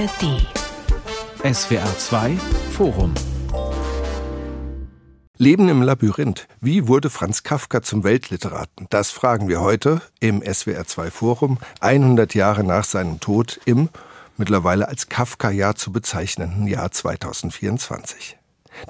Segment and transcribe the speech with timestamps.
[0.00, 0.46] ARD.
[1.54, 2.36] SWR 2
[2.72, 3.12] Forum.
[5.36, 6.48] Leben im Labyrinth.
[6.62, 8.86] Wie wurde Franz Kafka zum Weltliteraten?
[8.88, 13.90] Das fragen wir heute im SWR 2 Forum, 100 Jahre nach seinem Tod im
[14.38, 18.39] mittlerweile als Kafka-Jahr zu bezeichnenden Jahr 2024.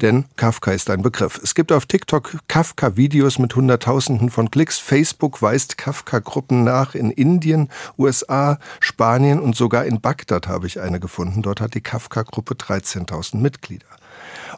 [0.03, 1.41] Denn Kafka ist ein Begriff.
[1.43, 4.79] Es gibt auf TikTok Kafka-Videos mit Hunderttausenden von Klicks.
[4.79, 11.01] Facebook weist Kafka-Gruppen nach in Indien, USA, Spanien und sogar in Bagdad habe ich eine
[11.01, 11.43] gefunden.
[11.43, 13.87] Dort hat die Kafka-Gruppe 13.000 Mitglieder.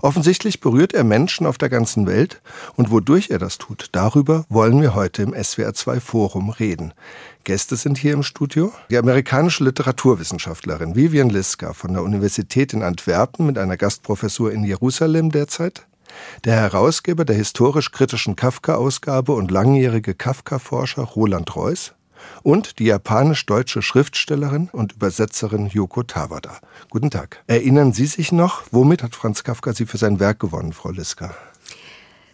[0.00, 2.40] Offensichtlich berührt er Menschen auf der ganzen Welt
[2.76, 6.94] und wodurch er das tut, darüber wollen wir heute im SWR2 Forum reden.
[7.44, 13.46] Gäste sind hier im Studio die amerikanische Literaturwissenschaftlerin Vivian Liska von der Universität in Antwerpen
[13.46, 15.86] mit einer Gastprofessur in Jerusalem derzeit,
[16.44, 21.94] der Herausgeber der historisch-kritischen Kafka-Ausgabe und langjährige Kafka-Forscher Roland Reuss
[22.42, 26.58] und die japanisch-deutsche Schriftstellerin und Übersetzerin Yoko Tawada.
[26.90, 27.42] Guten Tag.
[27.46, 31.34] Erinnern Sie sich noch, womit hat Franz Kafka Sie für sein Werk gewonnen, Frau Liska?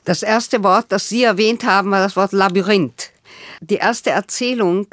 [0.05, 3.11] Das erste Wort, das Sie erwähnt haben, war das Wort Labyrinth.
[3.61, 4.87] Die erste Erzählung,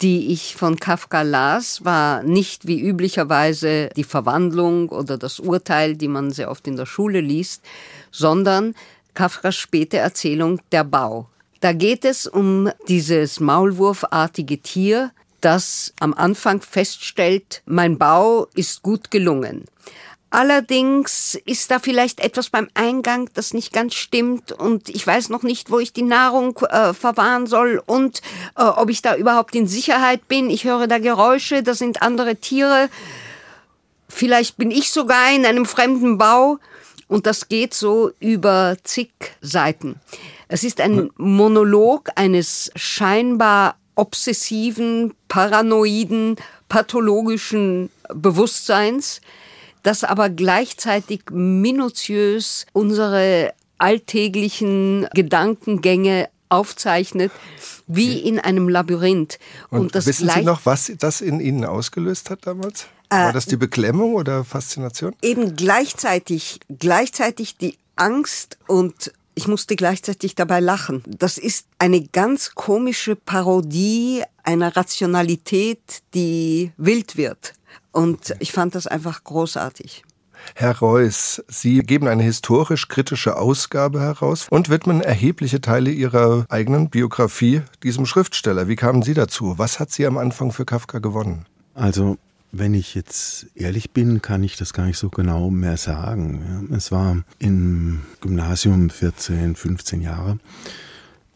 [0.00, 6.08] die ich von Kafka las, war nicht wie üblicherweise die Verwandlung oder das Urteil, die
[6.08, 7.62] man sehr oft in der Schule liest,
[8.10, 8.74] sondern
[9.14, 11.28] Kafkas späte Erzählung Der Bau.
[11.60, 19.10] Da geht es um dieses maulwurfartige Tier, das am Anfang feststellt, mein Bau ist gut
[19.10, 19.64] gelungen.
[20.34, 25.44] Allerdings ist da vielleicht etwas beim Eingang, das nicht ganz stimmt und ich weiß noch
[25.44, 28.20] nicht, wo ich die Nahrung äh, verwahren soll und
[28.56, 30.50] äh, ob ich da überhaupt in Sicherheit bin.
[30.50, 32.88] Ich höre da Geräusche, da sind andere Tiere.
[34.08, 36.58] Vielleicht bin ich sogar in einem fremden Bau
[37.06, 40.00] und das geht so über zig Seiten.
[40.48, 46.36] Es ist ein Monolog eines scheinbar obsessiven, paranoiden,
[46.68, 49.20] pathologischen Bewusstseins,
[49.82, 57.32] das aber gleichzeitig minutiös unsere alltäglichen Gedankengänge aufzeichnet,
[57.86, 59.38] wie in einem Labyrinth.
[59.70, 62.86] Und, Und das wissen Sie noch, was das in Ihnen ausgelöst hat damals?
[63.10, 65.14] War das die Beklemmung oder Faszination?
[65.22, 71.02] Eben gleichzeitig, gleichzeitig die Angst und ich musste gleichzeitig dabei lachen.
[71.06, 77.54] Das ist eine ganz komische Parodie einer Rationalität, die wild wird.
[77.92, 80.04] Und ich fand das einfach großartig.
[80.54, 87.62] Herr Reuss, Sie geben eine historisch-kritische Ausgabe heraus und widmen erhebliche Teile Ihrer eigenen Biografie
[87.82, 88.68] diesem Schriftsteller.
[88.68, 89.54] Wie kamen Sie dazu?
[89.56, 91.46] Was hat Sie am Anfang für Kafka gewonnen?
[91.72, 92.18] Also
[92.56, 96.68] wenn ich jetzt ehrlich bin, kann ich das gar nicht so genau mehr sagen.
[96.72, 100.38] Es war im Gymnasium 14, 15 Jahre,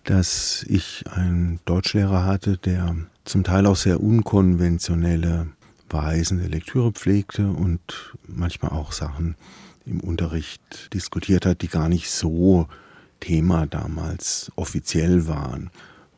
[0.05, 5.49] dass ich einen Deutschlehrer hatte, der zum Teil auch sehr unkonventionelle
[5.91, 9.35] Weisen der Lektüre pflegte und manchmal auch Sachen
[9.87, 12.69] im Unterricht diskutiert hat, die gar nicht so
[13.19, 15.71] Thema damals offiziell waren.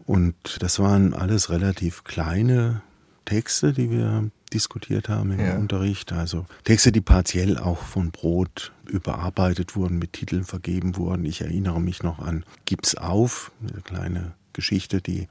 [0.04, 2.82] Und das waren alles relativ kleine
[3.30, 5.56] Texte, die wir diskutiert haben im ja.
[5.56, 6.12] Unterricht.
[6.12, 11.24] Also Texte, die partiell auch von Brot überarbeitet wurden, mit Titeln vergeben wurden.
[11.24, 15.28] Ich erinnere mich noch an Gib's auf, eine kleine Geschichte, die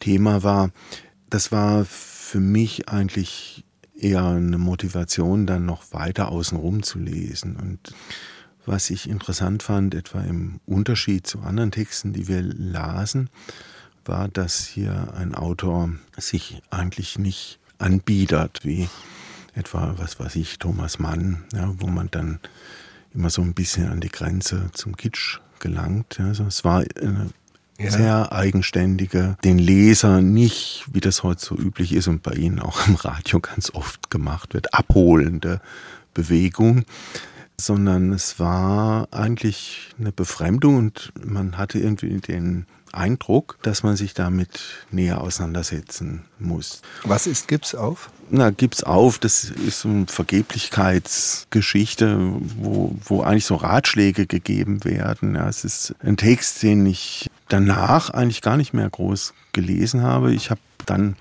[0.00, 0.70] Thema war.
[1.30, 3.64] Das war für mich eigentlich
[3.96, 7.54] eher eine Motivation, dann noch weiter außenrum zu lesen.
[7.54, 7.94] Und
[8.64, 13.30] was ich interessant fand, etwa im Unterschied zu anderen Texten, die wir lasen,
[14.08, 18.88] war, dass hier ein Autor sich eigentlich nicht anbietet, wie
[19.54, 22.40] etwa, was weiß ich, Thomas Mann, ja, wo man dann
[23.14, 26.20] immer so ein bisschen an die Grenze zum Kitsch gelangt.
[26.20, 27.30] Also es war eine
[27.78, 27.90] ja.
[27.90, 32.86] sehr eigenständige, den Leser nicht, wie das heute so üblich ist und bei Ihnen auch
[32.86, 35.60] im Radio ganz oft gemacht wird, abholende
[36.14, 36.84] Bewegung,
[37.58, 44.14] sondern es war eigentlich eine Befremdung und man hatte irgendwie den Eindruck, dass man sich
[44.14, 46.80] damit näher auseinandersetzen muss.
[47.04, 48.10] Was ist Gips auf?
[48.30, 52.18] Na, Gips auf, das ist so eine Vergeblichkeitsgeschichte,
[52.58, 55.34] wo, wo eigentlich so Ratschläge gegeben werden.
[55.34, 60.32] Ja, es ist ein Text, den ich danach eigentlich gar nicht mehr groß gelesen habe.
[60.32, 61.16] Ich habe dann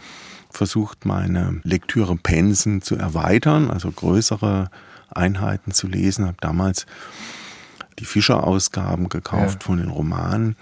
[0.49, 4.69] versucht, meine Lektüre-Pensen zu erweitern, also größere
[5.15, 6.25] Einheiten zu lesen.
[6.25, 6.85] Habe damals
[7.99, 9.65] die Fischer-Ausgaben gekauft ja.
[9.65, 10.55] von den Romanen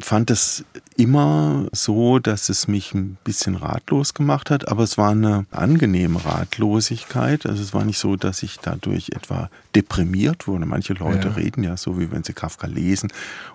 [0.00, 0.64] fand es
[0.96, 6.24] immer so, dass es mich ein bisschen ratlos gemacht hat, aber es war eine angenehme
[6.24, 7.46] Ratlosigkeit.
[7.46, 10.66] Also es war nicht so, dass ich dadurch etwa deprimiert wurde.
[10.66, 11.34] Manche Leute ja.
[11.34, 13.10] reden ja so, wie wenn sie Kafka lesen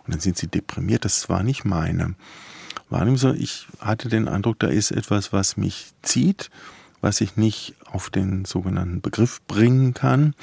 [0.06, 1.06] und dann sind sie deprimiert.
[1.06, 2.15] Das war nicht meine
[2.89, 6.50] Wahrnehmung, sondern ich hatte den Eindruck, da ist etwas, was mich zieht,
[7.01, 10.34] was ich nicht auf den sogenannten Begriff bringen kann.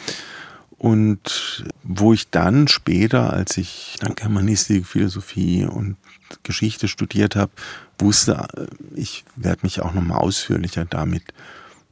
[0.79, 5.97] Und wo ich dann später, als ich dann Germanistik, Philosophie und
[6.43, 7.53] Geschichte studiert habe,
[7.99, 11.25] wusste, äh, ich werde mich auch nochmal ausführlicher damit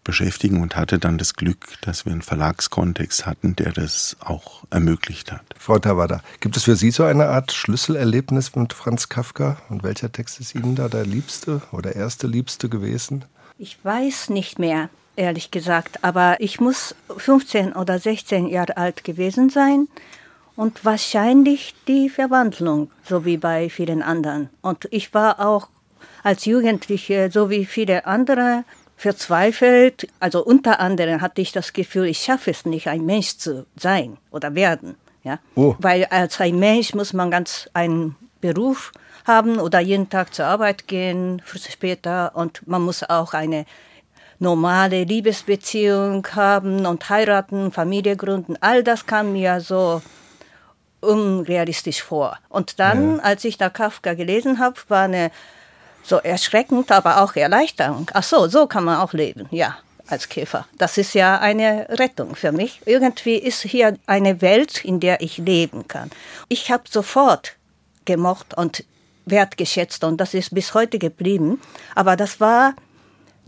[0.05, 5.31] beschäftigen und hatte dann das Glück, dass wir einen Verlagskontext hatten, der das auch ermöglicht
[5.31, 5.43] hat.
[5.58, 9.58] Frau Tawada, gibt es für Sie so eine Art Schlüsselerlebnis mit Franz Kafka?
[9.69, 13.26] Und welcher Text ist Ihnen da der liebste oder erste liebste gewesen?
[13.58, 14.88] Ich weiß nicht mehr,
[15.19, 19.88] ehrlich gesagt, aber ich muss 15 oder 16 Jahre alt gewesen sein
[20.56, 24.49] und wahrscheinlich die Verwandlung, so wie bei vielen anderen.
[24.62, 25.69] Und ich war auch
[26.23, 28.65] als Jugendliche, so wie viele andere,
[28.97, 30.09] verzweifelt.
[30.20, 34.19] Also unter anderem hatte ich das Gefühl, ich schaffe es nicht, ein Mensch zu sein
[34.31, 34.97] oder werden.
[35.23, 35.38] Ja?
[35.55, 35.76] Oh.
[35.79, 38.93] Weil als ein Mensch muss man ganz einen Beruf
[39.26, 42.32] haben oder jeden Tag zur Arbeit gehen, später.
[42.35, 43.67] Und man muss auch eine
[44.38, 48.56] normale Liebesbeziehung haben und heiraten, Familie gründen.
[48.61, 50.02] All das kam mir so
[51.00, 52.38] unrealistisch vor.
[52.49, 53.23] Und dann, ja.
[53.23, 55.31] als ich da Kafka gelesen habe, war eine
[56.02, 58.11] so erschreckend, aber auch Erleichterung.
[58.14, 59.76] Ach so, so kann man auch leben, ja,
[60.06, 60.67] als Käfer.
[60.79, 62.81] Das ist ja eine Rettung für mich.
[62.87, 66.11] Irgendwie ist hier eine Welt, in der ich leben kann.
[66.49, 67.56] Ich habe sofort
[68.05, 68.84] gemocht und
[69.26, 71.61] wertgeschätzt und das ist bis heute geblieben.
[71.94, 72.75] Aber das war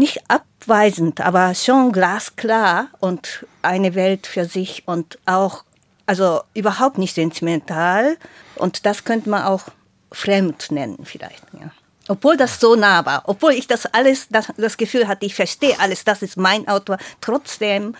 [0.00, 5.62] nicht abweisend, aber schon glasklar und eine Welt für sich und auch,
[6.06, 8.16] also überhaupt nicht sentimental.
[8.56, 9.64] Und das könnte man auch
[10.10, 11.70] fremd nennen vielleicht, ja.
[12.08, 15.78] Obwohl das so nah war, obwohl ich das alles, das, das Gefühl hatte, ich verstehe
[15.78, 17.94] alles, das ist mein Autor, trotzdem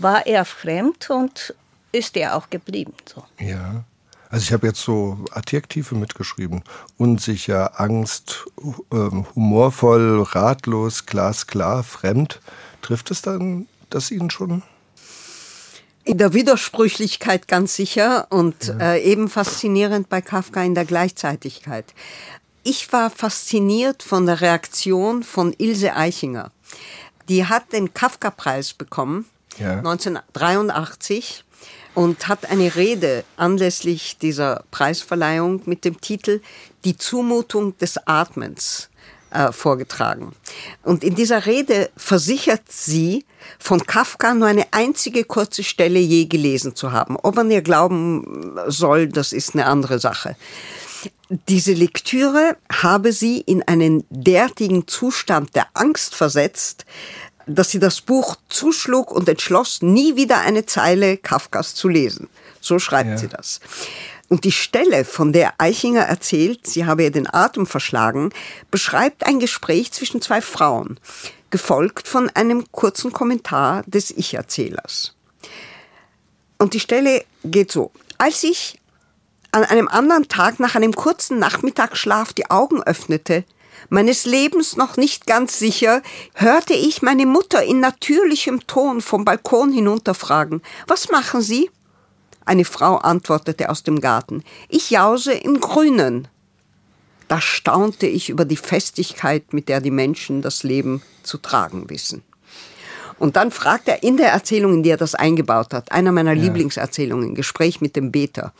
[0.00, 1.54] war er fremd und
[1.92, 2.94] ist er auch geblieben.
[3.06, 3.22] So.
[3.38, 3.84] Ja.
[4.32, 6.64] Also ich habe jetzt so Adjektive mitgeschrieben.
[6.96, 8.46] Unsicher, Angst,
[8.90, 12.40] ähm, humorvoll, ratlos, glasklar, fremd.
[12.80, 14.62] Trifft es dann das Ihnen schon?
[16.04, 18.94] In der Widersprüchlichkeit ganz sicher und ja.
[18.94, 21.92] äh, eben faszinierend bei Kafka in der Gleichzeitigkeit.
[22.62, 26.52] Ich war fasziniert von der Reaktion von Ilse Eichinger.
[27.28, 29.26] Die hat den Kafka-Preis bekommen,
[29.58, 29.76] ja.
[29.76, 31.44] 1983,
[31.94, 36.40] und hat eine Rede anlässlich dieser Preisverleihung mit dem Titel
[36.84, 38.88] Die Zumutung des Atmens
[39.30, 40.32] äh, vorgetragen.
[40.82, 43.24] Und in dieser Rede versichert sie,
[43.58, 47.16] von Kafka nur eine einzige kurze Stelle je gelesen zu haben.
[47.16, 50.36] Ob man ihr glauben soll, das ist eine andere Sache.
[51.48, 56.84] Diese Lektüre habe sie in einen derartigen Zustand der Angst versetzt,
[57.52, 62.28] dass sie das Buch zuschlug und entschloss, nie wieder eine Zeile Kafkas zu lesen.
[62.60, 63.18] So schreibt ja.
[63.18, 63.60] sie das.
[64.28, 68.30] Und die Stelle, von der Eichinger erzählt, sie habe ihr den Atem verschlagen,
[68.70, 70.98] beschreibt ein Gespräch zwischen zwei Frauen,
[71.50, 75.14] gefolgt von einem kurzen Kommentar des Ich-Erzählers.
[76.58, 77.90] Und die Stelle geht so.
[78.16, 78.80] Als ich
[79.50, 83.44] an einem anderen Tag nach einem kurzen Nachmittagsschlaf die Augen öffnete,
[83.88, 86.02] meines Lebens noch nicht ganz sicher,
[86.34, 91.70] hörte ich meine Mutter in natürlichem Ton vom Balkon hinunter fragen, was machen Sie?
[92.44, 96.28] Eine Frau antwortete aus dem Garten, ich jause im Grünen.
[97.28, 102.22] Da staunte ich über die Festigkeit, mit der die Menschen das Leben zu tragen wissen.
[103.18, 106.32] Und dann fragt er in der Erzählung, in die er das eingebaut hat, einer meiner
[106.32, 106.42] ja.
[106.42, 108.52] Lieblingserzählungen, Gespräch mit dem Beter,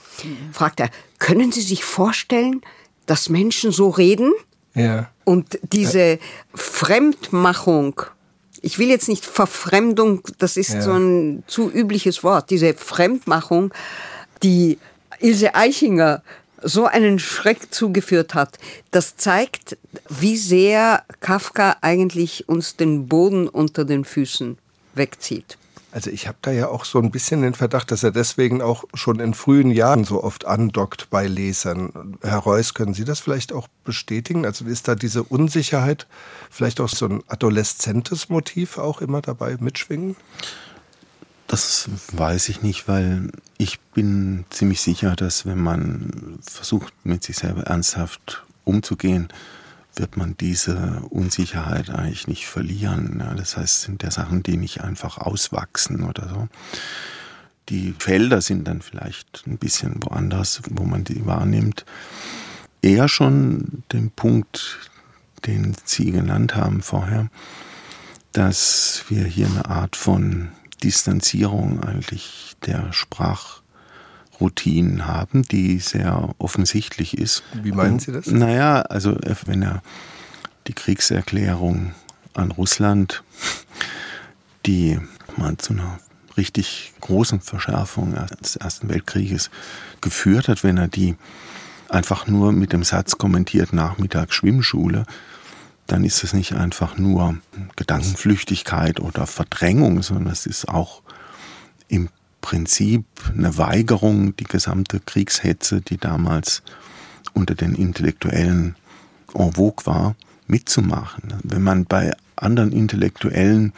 [0.53, 2.61] fragt er, können Sie sich vorstellen,
[3.07, 4.33] dass Menschen so reden?
[4.75, 5.11] Ja.
[5.25, 6.19] Und diese
[6.55, 8.03] Fremdmachung,
[8.61, 10.83] ich will jetzt nicht Verfremdung, das ist ja.
[10.83, 13.73] so ein zu übliches Wort, diese Fremdmachung,
[14.43, 14.79] die
[15.21, 16.23] Ilse Eichinger
[16.63, 18.59] so einen Schreck zugeführt hat,
[18.93, 19.77] das zeigt,
[20.09, 24.59] wie sehr Kafka eigentlich uns den Boden unter den Füßen
[24.95, 25.59] wegzieht.
[25.93, 28.85] Also ich habe da ja auch so ein bisschen den Verdacht, dass er deswegen auch
[28.95, 32.17] schon in frühen Jahren so oft andockt bei Lesern.
[32.23, 34.47] Herr Reuss, können Sie das vielleicht auch bestätigen?
[34.47, 36.07] Also ist da diese Unsicherheit
[36.51, 40.17] vielleicht auch so ein adoleszentes Motiv auch immer dabei mitschwingen?
[41.47, 47.37] Das weiß ich nicht, weil ich bin ziemlich sicher, dass wenn man versucht, mit sich
[47.37, 49.29] selber ernsthaft umzugehen,
[49.95, 53.19] wird man diese Unsicherheit eigentlich nicht verlieren.
[53.21, 56.49] Ja, das heißt, sind ja Sachen, die nicht einfach auswachsen oder so.
[57.69, 61.85] Die Felder sind dann vielleicht ein bisschen woanders, wo man die wahrnimmt.
[62.81, 64.91] Eher schon den Punkt,
[65.47, 67.29] den Sie genannt haben vorher,
[68.33, 70.49] dass wir hier eine Art von
[70.83, 72.93] Distanzierung eigentlich der
[74.43, 77.43] Sprachroutinen haben, die sehr offensichtlich ist.
[77.63, 78.27] Wie meinen Sie das?
[78.27, 79.83] Naja, also wenn er
[80.67, 81.95] die Kriegserklärung
[82.35, 83.23] an Russland
[84.65, 85.01] die
[85.37, 85.99] man zu einer
[86.37, 89.51] richtig großen Verschärfung des Ersten Weltkrieges
[90.01, 91.17] geführt hat, wenn er die
[91.89, 95.05] einfach nur mit dem Satz kommentiert, Nachmittag Schwimmschule,
[95.89, 97.39] dann ist es nicht einfach nur
[97.75, 101.03] Gedankenflüchtigkeit oder Verdrängung, sondern es ist auch
[101.89, 102.09] im
[102.43, 106.63] Prinzip eine Weigerung, die gesamte Kriegshetze, die damals
[107.33, 108.77] unter den Intellektuellen
[109.35, 110.15] en vogue war,
[110.47, 111.33] mitzumachen.
[111.43, 113.73] Wenn man bei anderen Intellektuellen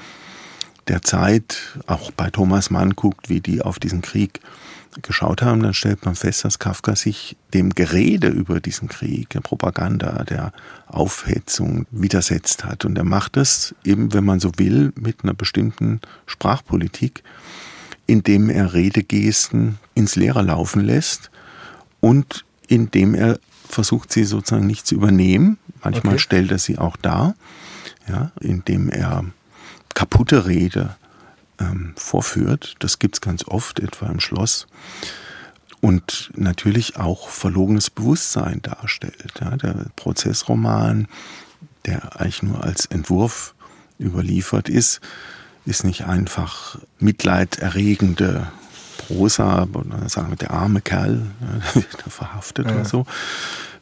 [0.88, 4.40] der Zeit, auch bei Thomas Mann guckt, wie die auf diesen Krieg
[5.02, 9.40] geschaut haben, dann stellt man fest, dass Kafka sich dem Gerede über diesen Krieg, der
[9.40, 10.52] Propaganda, der
[10.86, 12.84] Aufhetzung widersetzt hat.
[12.84, 17.22] Und er macht das eben, wenn man so will, mit einer bestimmten Sprachpolitik,
[18.06, 21.30] indem er Redegesten ins Leere laufen lässt
[22.00, 25.58] und indem er versucht, sie sozusagen nicht zu übernehmen.
[25.82, 26.22] Manchmal okay.
[26.22, 27.34] stellt er sie auch dar,
[28.08, 29.24] ja, indem er
[29.94, 30.96] kaputte Rede
[31.58, 32.74] ähm, vorführt.
[32.78, 34.66] Das gibt es ganz oft, etwa im Schloss.
[35.80, 39.34] Und natürlich auch verlogenes Bewusstsein darstellt.
[39.40, 41.08] Ja, der Prozessroman,
[41.84, 43.54] der eigentlich nur als Entwurf
[44.00, 45.00] überliefert ist,
[45.66, 48.48] ist nicht einfach mitleiderregende
[48.98, 49.66] Prosa,
[50.06, 51.26] sagen wir, der arme Kerl,
[51.74, 52.74] der wird verhaftet ja.
[52.74, 53.06] oder so,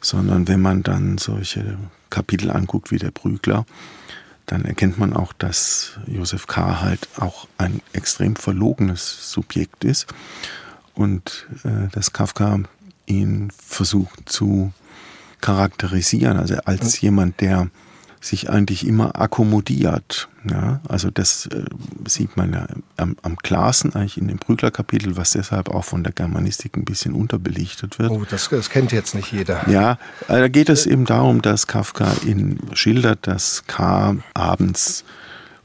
[0.01, 1.77] sondern wenn man dann solche
[2.09, 3.65] Kapitel anguckt wie der Prügler,
[4.45, 6.81] dann erkennt man auch, dass Josef K.
[6.81, 10.07] halt auch ein extrem verlogenes Subjekt ist
[10.95, 12.59] und äh, dass Kafka
[13.05, 14.73] ihn versucht zu
[15.41, 17.69] charakterisieren, also als jemand, der
[18.23, 20.29] sich eigentlich immer akkommodiert.
[20.49, 21.63] Ja, also das äh,
[22.07, 26.13] sieht man ja am, am klarsten eigentlich in dem Prügler-Kapitel, was deshalb auch von der
[26.13, 28.11] Germanistik ein bisschen unterbelichtet wird.
[28.11, 29.67] Oh, das, das kennt jetzt nicht jeder.
[29.69, 29.93] Ja,
[30.27, 34.15] äh, da geht es eben darum, dass Kafka in schildert, dass K.
[34.33, 35.03] abends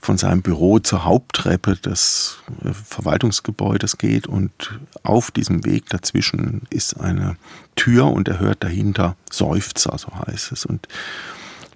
[0.01, 7.01] von seinem Büro zur Haupttreppe des äh, Verwaltungsgebäudes geht und auf diesem Weg dazwischen ist
[7.01, 7.37] eine
[7.77, 10.67] Tür und er hört dahinter Seufzer, so heißt es.
[10.67, 10.89] Und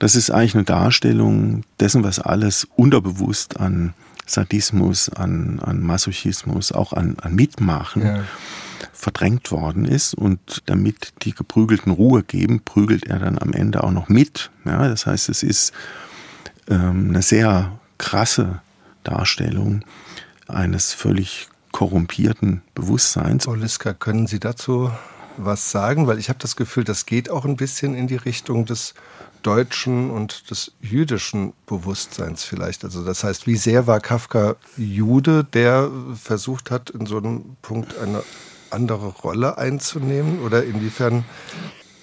[0.02, 3.94] das ist eigentlich eine Darstellung dessen, was alles unterbewusst an
[4.26, 8.25] Sadismus, an, an Masochismus, auch an, an Mitmachen ja.
[8.92, 10.14] verdrängt worden ist.
[10.14, 14.50] Und damit die Geprügelten Ruhe geben, prügelt er dann am Ende auch noch mit.
[14.64, 15.73] Ja, das heißt, es ist
[16.68, 18.61] ähm, eine sehr krasse
[19.04, 19.85] Darstellung
[20.49, 23.47] eines völlig korrumpierten Bewusstseins.
[23.47, 24.90] Oliska, können Sie dazu
[25.36, 26.06] was sagen?
[26.06, 28.94] Weil ich habe das Gefühl, das geht auch ein bisschen in die Richtung des
[29.42, 32.84] deutschen und des jüdischen Bewusstseins vielleicht.
[32.84, 37.98] Also das heißt, wie sehr war Kafka Jude, der versucht hat, in so einem Punkt
[37.98, 38.22] eine
[38.70, 40.40] andere Rolle einzunehmen?
[40.42, 41.24] Oder inwiefern?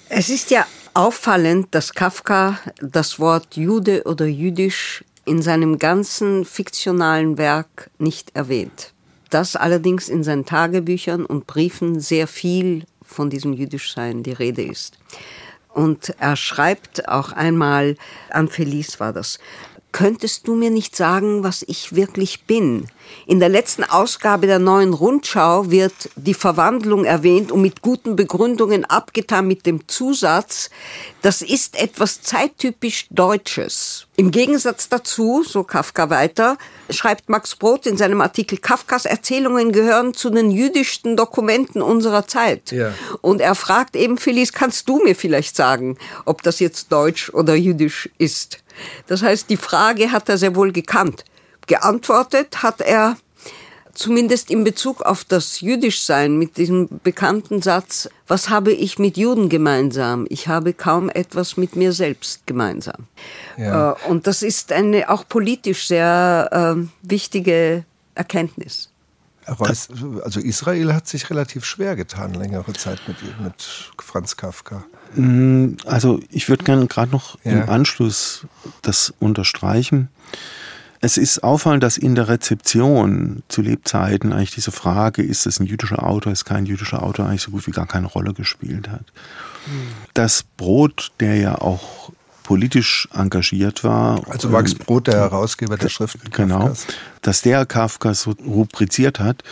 [0.10, 7.38] Es ist ja auffallend, dass Kafka das Wort Jude oder jüdisch in seinem ganzen fiktionalen
[7.38, 8.94] Werk nicht erwähnt.
[9.30, 14.98] Das allerdings in seinen Tagebüchern und Briefen sehr viel von diesem Jüdischsein die Rede ist.
[15.74, 17.96] Und er schreibt auch einmal,
[18.30, 19.40] an Felice war das,
[19.92, 22.88] könntest du mir nicht sagen, was ich wirklich bin?
[23.26, 28.86] In der letzten Ausgabe der neuen Rundschau wird die Verwandlung erwähnt und mit guten Begründungen
[28.86, 30.70] abgetan mit dem Zusatz,
[31.22, 34.08] das ist etwas zeittypisch Deutsches.
[34.16, 36.58] Im Gegensatz dazu, so Kafka weiter,
[36.90, 42.72] schreibt Max Brod in seinem Artikel, Kafkas Erzählungen gehören zu den jüdischsten Dokumenten unserer Zeit.
[42.72, 42.94] Ja.
[43.22, 47.56] Und er fragt eben, Felice, kannst du mir vielleicht sagen, ob das jetzt deutsch oder
[47.56, 48.60] jüdisch ist?
[49.08, 51.26] Das heißt, die Frage hat er sehr wohl gekannt.
[51.70, 53.16] Geantwortet hat er
[53.94, 59.50] zumindest in Bezug auf das Jüdischsein mit diesem bekannten Satz, was habe ich mit Juden
[59.50, 60.26] gemeinsam?
[60.30, 63.06] Ich habe kaum etwas mit mir selbst gemeinsam.
[63.56, 63.92] Ja.
[63.92, 67.86] Äh, und das ist eine auch politisch sehr äh, wichtige
[68.16, 68.90] Erkenntnis.
[69.46, 74.84] Also Israel hat sich relativ schwer getan, längere Zeit mit, mit Franz Kafka.
[75.16, 77.52] Mm, also ich würde gerne gerade noch ja.
[77.52, 78.46] im Anschluss
[78.82, 80.10] das unterstreichen.
[81.02, 85.66] Es ist auffallend, dass in der Rezeption zu Lebzeiten eigentlich diese Frage, ist es ein
[85.66, 89.06] jüdischer Autor, ist kein jüdischer Autor, eigentlich so gut wie gar keine Rolle gespielt hat.
[89.66, 89.88] Hm.
[90.14, 92.12] Das Brot, der ja auch
[92.44, 94.28] politisch engagiert war.
[94.28, 96.68] Also Max Brot, der Herausgeber der Schriften Genau.
[96.70, 96.88] Kafkas.
[97.22, 99.44] Dass der Kafka so rubriziert hat,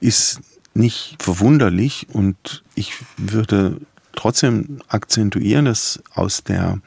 [0.00, 0.40] ist
[0.74, 3.78] nicht verwunderlich und ich würde
[4.14, 6.78] trotzdem akzentuieren, dass aus der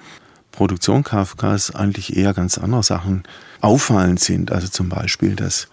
[0.52, 3.24] Produktion Kafkas eigentlich eher ganz andere Sachen
[3.62, 4.52] auffallend sind.
[4.52, 5.68] Also zum Beispiel, dass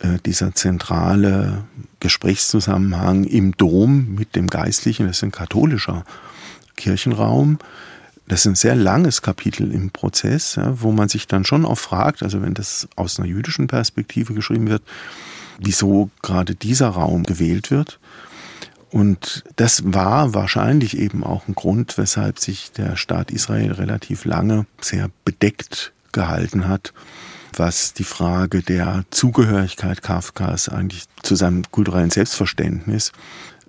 [0.00, 1.64] äh, dieser zentrale
[2.00, 6.04] Gesprächszusammenhang im Dom mit dem Geistlichen, das ist ein katholischer
[6.76, 7.58] Kirchenraum,
[8.26, 12.22] Das ist ein sehr langes Kapitel im Prozess, wo man sich dann schon auch fragt,
[12.22, 14.82] also wenn das aus einer jüdischen Perspektive geschrieben wird,
[15.58, 17.98] wieso gerade dieser Raum gewählt wird.
[18.90, 24.64] Und das war wahrscheinlich eben auch ein Grund, weshalb sich der Staat Israel relativ lange
[24.80, 26.92] sehr bedeckt gehalten hat,
[27.56, 33.12] was die Frage der Zugehörigkeit Kafkas eigentlich zu seinem kulturellen Selbstverständnis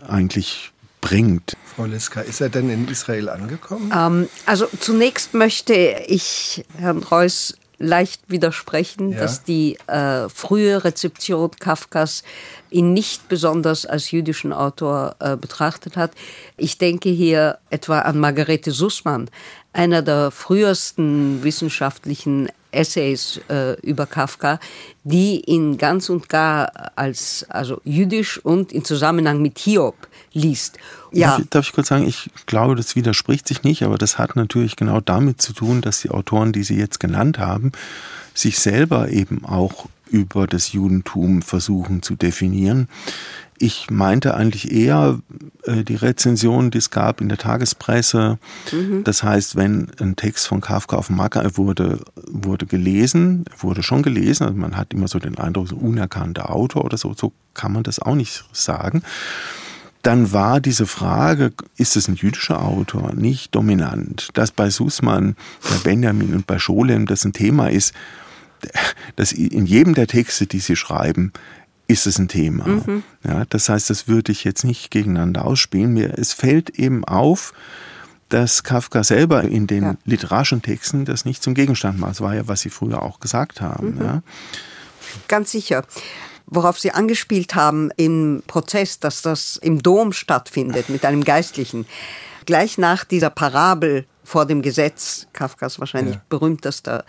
[0.07, 0.71] eigentlich
[1.01, 1.57] bringt.
[1.75, 3.91] Frau Liska, ist er denn in Israel angekommen?
[3.95, 5.73] Ähm, also zunächst möchte
[6.07, 9.19] ich Herrn Reuss leicht widersprechen, ja.
[9.19, 12.23] dass die äh, frühe Rezeption Kafkas
[12.69, 16.11] ihn nicht besonders als jüdischen Autor äh, betrachtet hat.
[16.57, 19.29] Ich denke hier etwa an Margarete Sussmann,
[19.73, 24.59] einer der frühesten wissenschaftlichen Essays äh, über Kafka,
[25.03, 29.95] die ihn ganz und gar als also jüdisch und in Zusammenhang mit Hiob
[30.33, 30.77] liest.
[31.11, 31.37] Ja.
[31.37, 34.75] Darf, darf ich kurz sagen, ich glaube, das widerspricht sich nicht, aber das hat natürlich
[34.75, 37.71] genau damit zu tun, dass die Autoren, die Sie jetzt genannt haben,
[38.33, 42.87] sich selber eben auch über das Judentum versuchen zu definieren.
[43.61, 45.19] Ich meinte eigentlich eher
[45.65, 48.39] äh, die Rezension, die es gab in der Tagespresse.
[48.71, 49.03] Mhm.
[49.03, 54.01] Das heißt, wenn ein Text von Kafka auf dem Marker wurde, wurde gelesen, wurde schon
[54.01, 57.71] gelesen, also man hat immer so den Eindruck, so unerkannter Autor oder so, so kann
[57.71, 59.03] man das auch nicht sagen
[60.01, 64.29] dann war diese Frage, ist es ein jüdischer Autor, nicht dominant.
[64.33, 67.93] Dass bei Sussmann, bei Benjamin und bei Scholem das ein Thema ist,
[69.15, 71.31] dass in jedem der Texte, die sie schreiben,
[71.91, 72.67] ist es ein Thema.
[72.67, 73.03] Mhm.
[73.23, 75.93] Ja, das heißt, das würde ich jetzt nicht gegeneinander ausspielen.
[75.93, 77.53] Mir, es fällt eben auf,
[78.29, 79.95] dass Kafka selber in den ja.
[80.05, 82.11] literarischen Texten das nicht zum Gegenstand macht.
[82.11, 83.95] Das war ja, was Sie früher auch gesagt haben.
[83.95, 84.01] Mhm.
[84.01, 84.23] Ja.
[85.27, 85.83] Ganz sicher
[86.51, 91.87] worauf Sie angespielt haben im Prozess, dass das im Dom stattfindet mit einem Geistlichen.
[92.45, 96.21] Gleich nach dieser Parabel vor dem Gesetz, Kafkas wahrscheinlich ja.
[96.29, 97.05] berühmtester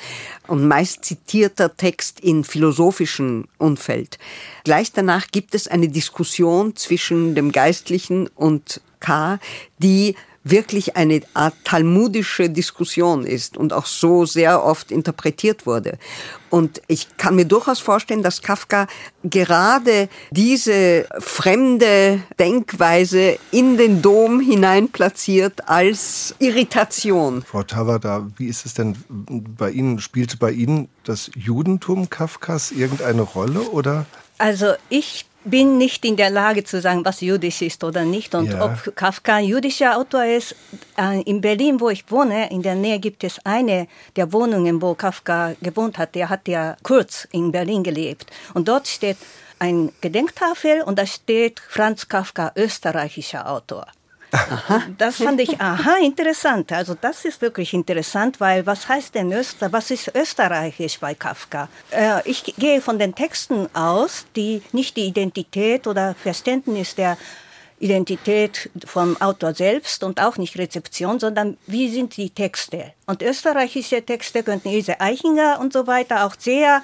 [0.46, 4.18] und meist zitierter Text in philosophischen Umfeld.
[4.64, 9.38] Gleich danach gibt es eine Diskussion zwischen dem Geistlichen und K,
[9.78, 15.98] die wirklich eine Art talmudische Diskussion ist und auch so sehr oft interpretiert wurde.
[16.50, 18.86] Und ich kann mir durchaus vorstellen, dass Kafka
[19.24, 27.42] gerade diese fremde Denkweise in den Dom hinein platziert als Irritation.
[27.42, 29.98] Frau Tavada, wie ist es denn bei Ihnen?
[30.00, 34.04] Spielte bei Ihnen das Judentum Kafkas irgendeine Rolle oder?
[34.38, 38.52] Also ich bin nicht in der Lage zu sagen, was jüdisch ist oder nicht und
[38.52, 38.64] ja.
[38.64, 40.54] ob Kafka ein jüdischer Autor ist.
[40.96, 44.94] Äh, in Berlin, wo ich wohne, in der Nähe gibt es eine der Wohnungen, wo
[44.94, 46.14] Kafka gewohnt hat.
[46.14, 48.26] Der hat ja kurz in Berlin gelebt.
[48.54, 49.16] Und dort steht
[49.58, 53.86] ein Gedenktafel und da steht Franz Kafka, österreichischer Autor.
[54.32, 54.82] Aha.
[54.98, 56.72] Das fand ich, aha, interessant.
[56.72, 61.68] Also das ist wirklich interessant, weil was heißt denn Öster, was ist österreichisch bei Kafka?
[61.90, 67.16] Äh, ich gehe von den Texten aus, die nicht die Identität oder Verständnis der
[67.82, 72.92] Identität vom Autor selbst und auch nicht Rezeption, sondern wie sind die Texte.
[73.06, 76.82] Und österreichische Texte könnten Ilse Eichinger und so weiter auch sehr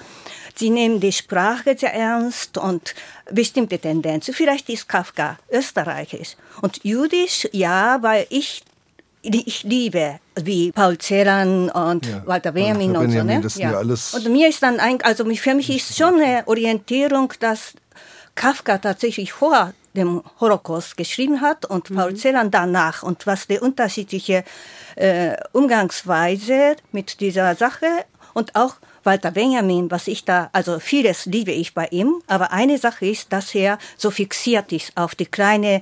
[0.59, 2.93] Sie nehmen die Sprache sehr ernst und
[3.31, 4.33] bestimmte Tendenzen.
[4.33, 6.35] Vielleicht ist Kafka österreichisch.
[6.61, 8.63] Und jüdisch, ja, weil ich
[9.21, 13.23] ich liebe, wie Paul Celan und ja, Walter Benjamin und so.
[13.23, 13.41] Ne?
[13.55, 13.79] Ja.
[13.79, 17.73] Und mir ist dann ein, also für mich ist schon eine Orientierung, dass
[18.35, 21.95] Kafka tatsächlich vor dem Holocaust geschrieben hat und mhm.
[21.95, 23.03] Paul Celan danach.
[23.03, 24.43] Und was die unterschiedliche
[24.95, 27.87] äh, Umgangsweise mit dieser Sache
[28.33, 32.77] und auch Walter Benjamin, was ich da, also vieles liebe ich bei ihm, aber eine
[32.77, 35.81] Sache ist, dass er so fixiert ist auf die kleine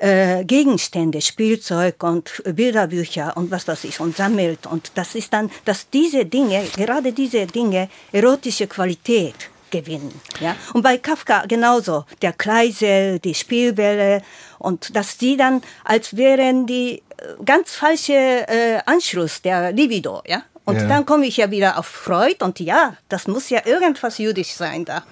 [0.00, 4.66] äh, Gegenstände, Spielzeug und Bilderbücher und was das ist und sammelt.
[4.66, 10.20] Und das ist dann, dass diese Dinge, gerade diese Dinge erotische Qualität gewinnen.
[10.40, 10.56] Ja?
[10.72, 14.22] Und bei Kafka genauso, der Kreisel, die Spielbälle
[14.58, 20.42] und dass die dann, als wären die äh, ganz falsche äh, Anschluss der Libido, ja,
[20.66, 20.88] und ja.
[20.88, 24.84] dann komme ich ja wieder auf Freud und ja, das muss ja irgendwas jüdisch sein
[24.84, 25.04] da.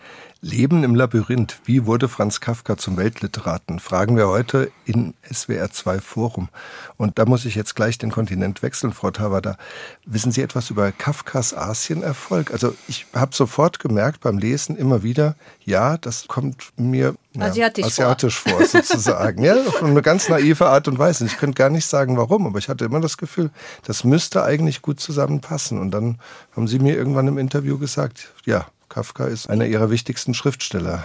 [0.45, 1.59] Leben im Labyrinth.
[1.65, 3.81] Wie wurde Franz Kafka zum Weltliteraten?
[3.81, 6.51] Fragen wir heute in SWR 2 Forum.
[6.99, 9.57] Und da muss ich jetzt gleich den Kontinent wechseln, Frau Tawada.
[10.05, 12.53] Wissen Sie etwas über Kafkas Asienerfolg?
[12.53, 17.87] Also ich habe sofort gemerkt beim Lesen immer wieder, ja, das kommt mir ja, asiatisch,
[17.87, 18.53] asiatisch vor.
[18.53, 19.43] vor sozusagen.
[19.43, 21.25] ja, auf eine ganz naive Art und Weise.
[21.25, 23.51] Ich könnte gar nicht sagen, warum, aber ich hatte immer das Gefühl,
[23.87, 25.81] das müsste eigentlich gut zusammenpassen.
[25.81, 26.19] Und dann
[26.55, 31.05] haben Sie mir irgendwann im Interview gesagt, ja, Kafka ist einer ihrer wichtigsten Schriftsteller.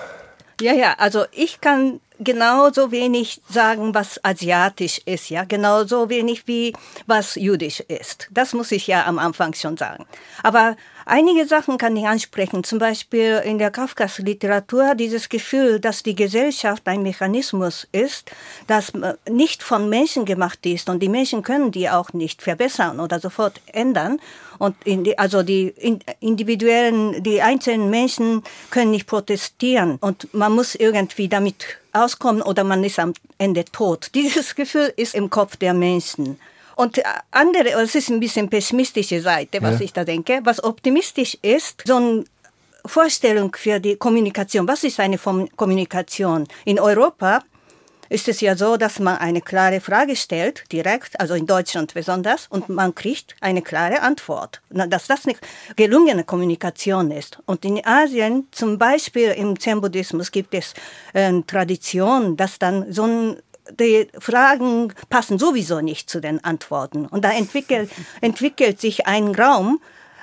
[0.61, 6.73] Ja, ja, also ich kann genauso wenig sagen, was asiatisch ist, ja, genauso wenig wie
[7.07, 8.27] was jüdisch ist.
[8.31, 10.05] Das muss ich ja am Anfang schon sagen.
[10.43, 16.03] Aber einige Sachen kann ich ansprechen, zum Beispiel in der Kafkas Literatur dieses Gefühl, dass
[16.03, 18.29] die Gesellschaft ein Mechanismus ist,
[18.67, 18.91] das
[19.29, 23.61] nicht von Menschen gemacht ist und die Menschen können die auch nicht verbessern oder sofort
[23.67, 24.19] ändern
[24.59, 25.73] und die, also die
[26.19, 32.83] individuellen, die einzelnen Menschen können nicht protestieren und man muss irgendwie damit auskommen oder man
[32.83, 34.11] ist am Ende tot.
[34.15, 36.39] Dieses Gefühl ist im Kopf der Menschen.
[36.75, 39.85] Und andere, es ist ein bisschen pessimistische Seite, was ja.
[39.85, 40.39] ich da denke.
[40.43, 42.23] Was optimistisch ist, so eine
[42.85, 44.65] Vorstellung für die Kommunikation.
[44.65, 46.47] Was ist eine Kommunikation?
[46.63, 47.41] In Europa
[48.09, 52.47] ist es ja so, dass man eine klare Frage stellt, direkt, also in Deutschland besonders,
[52.49, 54.61] und man kriegt eine klare Antwort.
[54.69, 55.35] Dass das eine
[55.75, 57.39] gelungene Kommunikation ist.
[57.45, 60.73] Und in Asien, zum Beispiel im Zen-Buddhismus, gibt es
[61.13, 63.37] äh, Tradition, dass dann so ein
[63.79, 67.05] die Fragen passen sowieso nicht zu den Antworten.
[67.05, 69.79] Und da entwickelt, entwickelt sich ein Raum,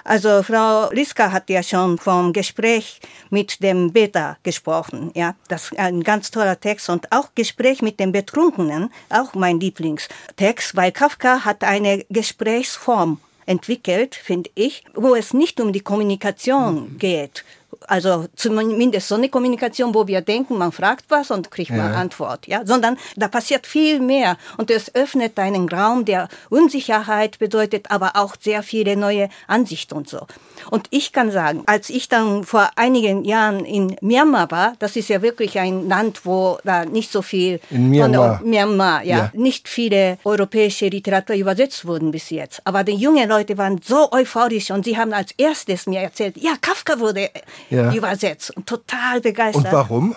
[0.06, 5.10] also Frau Liska hat ja schon vom Gespräch mit dem Beta gesprochen.
[5.14, 9.60] Ja, das ist ein ganz toller Text und auch Gespräch mit dem Betrunkenen, auch mein
[9.60, 16.98] Lieblingstext, weil Kafka hat eine Gesprächsform entwickelt, finde ich, wo es nicht um die Kommunikation
[16.98, 17.44] geht,
[17.86, 21.76] also zumindest so eine Kommunikation, wo wir denken, man fragt was und kriegt ja.
[21.76, 27.38] man Antwort, ja, sondern da passiert viel mehr und es öffnet einen Raum der Unsicherheit,
[27.38, 30.26] bedeutet aber auch sehr viele neue Ansichten und so.
[30.70, 35.08] Und ich kann sagen, als ich dann vor einigen Jahren in Myanmar war, das ist
[35.08, 39.30] ja wirklich ein Land, wo da nicht so viel in Myanmar, von, Myanmar ja, ja,
[39.34, 42.60] nicht viele europäische Literatur übersetzt wurden bis jetzt.
[42.64, 46.52] Aber die jungen Leute waren so euphorisch und sie haben als erstes mir erzählt, ja,
[46.60, 47.30] Kafka wurde
[47.70, 47.92] ja.
[47.92, 49.64] übersetzt und total begeistert.
[49.64, 50.16] Und warum?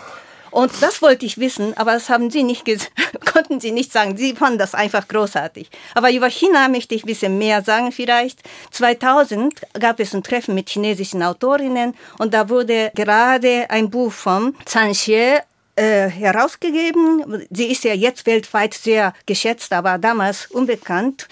[0.51, 2.65] Und das wollte ich wissen, aber das haben sie nicht
[3.33, 4.17] konnten sie nicht sagen.
[4.17, 5.69] Sie fanden das einfach großartig.
[5.93, 8.41] Aber über China möchte ich ein bisschen mehr sagen vielleicht.
[8.71, 14.55] 2000 gab es ein Treffen mit chinesischen Autorinnen und da wurde gerade ein Buch von
[14.65, 15.37] Zhang Xie
[15.75, 17.45] äh, herausgegeben.
[17.49, 21.27] Sie ist ja jetzt weltweit sehr geschätzt, aber damals unbekannt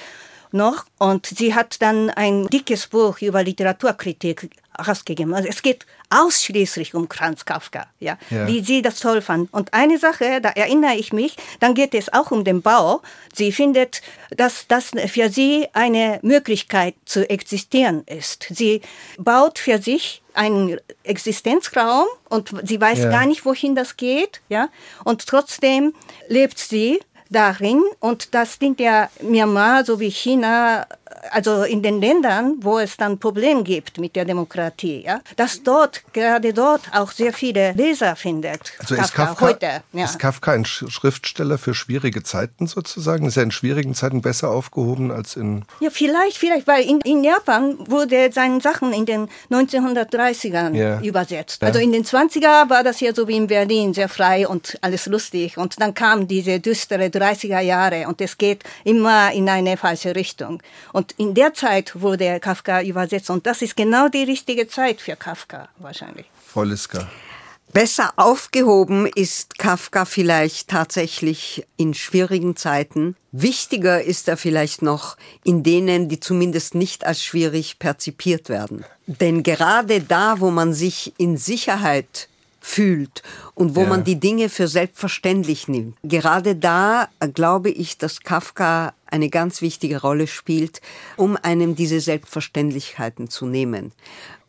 [0.52, 0.86] noch.
[0.98, 4.50] Und sie hat dann ein dickes Buch über Literaturkritik
[4.86, 5.34] rausgegeben.
[5.34, 9.54] Also es geht ausschließlich um Franz Kafka, ja, ja, wie sie das toll fand.
[9.54, 13.02] Und eine Sache, da erinnere ich mich, dann geht es auch um den Bau.
[13.34, 18.48] Sie findet, dass das für sie eine Möglichkeit zu existieren ist.
[18.50, 18.82] Sie
[19.18, 23.10] baut für sich einen Existenzraum und sie weiß ja.
[23.10, 24.70] gar nicht, wohin das geht, ja,
[25.04, 25.94] und trotzdem
[26.28, 30.88] lebt sie darin und das dient ja Myanmar sowie China
[31.32, 36.04] also in den Ländern, wo es dann Probleme gibt mit der Demokratie, ja, dass dort,
[36.14, 38.74] gerade dort auch sehr viele Leser findet.
[38.80, 40.06] Also ist Kafka, Kafka heute, ja.
[40.06, 43.26] ist Kafka ein Schriftsteller für schwierige Zeiten sozusagen?
[43.28, 45.66] Ist er in schwierigen Zeiten besser aufgehoben als in...
[45.80, 51.02] Ja, vielleicht, vielleicht, weil in, in Japan wurde seine Sachen in den 1930ern ja.
[51.02, 51.64] übersetzt.
[51.64, 55.06] Also in den 20er war das ja so wie in Berlin, sehr frei und alles
[55.06, 55.58] lustig.
[55.58, 60.62] Und dann kamen diese düstere 30er Jahre und es geht immer in eine falsche Richtung.
[60.98, 65.16] Und in der Zeit wurde Kafka übersetzt und das ist genau die richtige Zeit für
[65.16, 66.26] Kafka wahrscheinlich.
[66.44, 67.08] Frau Liska.
[67.72, 73.16] Besser aufgehoben ist Kafka vielleicht tatsächlich in schwierigen Zeiten.
[73.32, 78.84] Wichtiger ist er vielleicht noch in denen, die zumindest nicht als schwierig perzipiert werden.
[79.06, 82.28] Denn gerade da, wo man sich in Sicherheit
[82.60, 83.22] fühlt
[83.54, 83.90] und wo ja.
[83.90, 85.96] man die Dinge für selbstverständlich nimmt.
[86.02, 90.82] Gerade da glaube ich, dass Kafka eine ganz wichtige Rolle spielt,
[91.16, 93.92] um einem diese Selbstverständlichkeiten zu nehmen.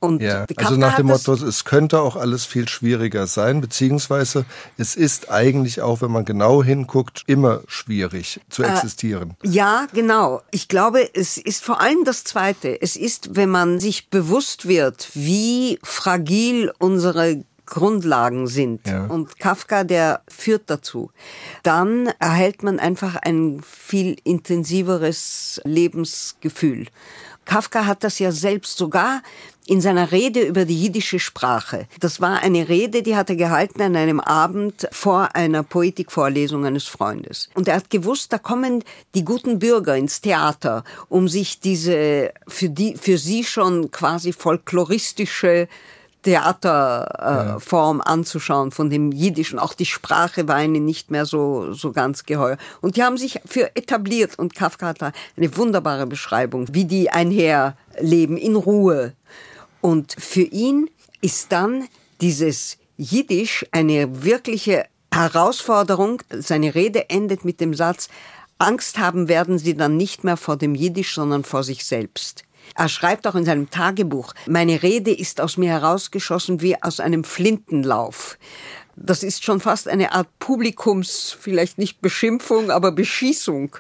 [0.01, 4.45] Und ja, also nach dem Motto, es könnte auch alles viel schwieriger sein, beziehungsweise
[4.77, 9.35] es ist eigentlich auch, wenn man genau hinguckt, immer schwierig zu äh, existieren.
[9.43, 10.43] Ja, genau.
[10.53, 12.81] Ich glaube, es ist vor allem das Zweite.
[12.81, 18.87] Es ist, wenn man sich bewusst wird, wie fragil unsere Grundlagen sind.
[18.87, 19.07] Ja.
[19.07, 21.11] Und Kafka, der führt dazu.
[21.63, 26.87] Dann erhält man einfach ein viel intensiveres Lebensgefühl.
[27.45, 29.23] Kafka hat das ja selbst sogar
[29.67, 31.87] in seiner Rede über die jiddische Sprache.
[32.01, 36.87] Das war eine Rede, die hat er gehalten an einem Abend vor einer Poetikvorlesung eines
[36.87, 37.51] Freundes.
[37.55, 38.83] Und er hat gewusst, da kommen
[39.15, 45.69] die guten Bürger ins Theater, um sich diese für die für sie schon quasi folkloristische
[46.23, 49.59] Theaterform äh, anzuschauen von dem Jiddischen.
[49.59, 52.57] Auch die Sprache war ihnen nicht mehr so, so ganz geheuer.
[52.81, 57.11] Und die haben sich für etabliert und Kafka hat da eine wunderbare Beschreibung, wie die
[57.11, 59.15] einherleben in Ruhe.
[59.81, 61.89] Und für ihn ist dann
[62.21, 66.23] dieses Jiddisch eine wirkliche Herausforderung.
[66.31, 68.09] Seine Rede endet mit dem Satz,
[68.59, 72.43] Angst haben werden sie dann nicht mehr vor dem Jiddisch, sondern vor sich selbst.
[72.75, 77.25] Er schreibt auch in seinem Tagebuch, meine Rede ist aus mir herausgeschossen wie aus einem
[77.25, 78.39] Flintenlauf.
[79.01, 83.77] Das ist schon fast eine Art Publikums, vielleicht nicht Beschimpfung, aber Beschießung.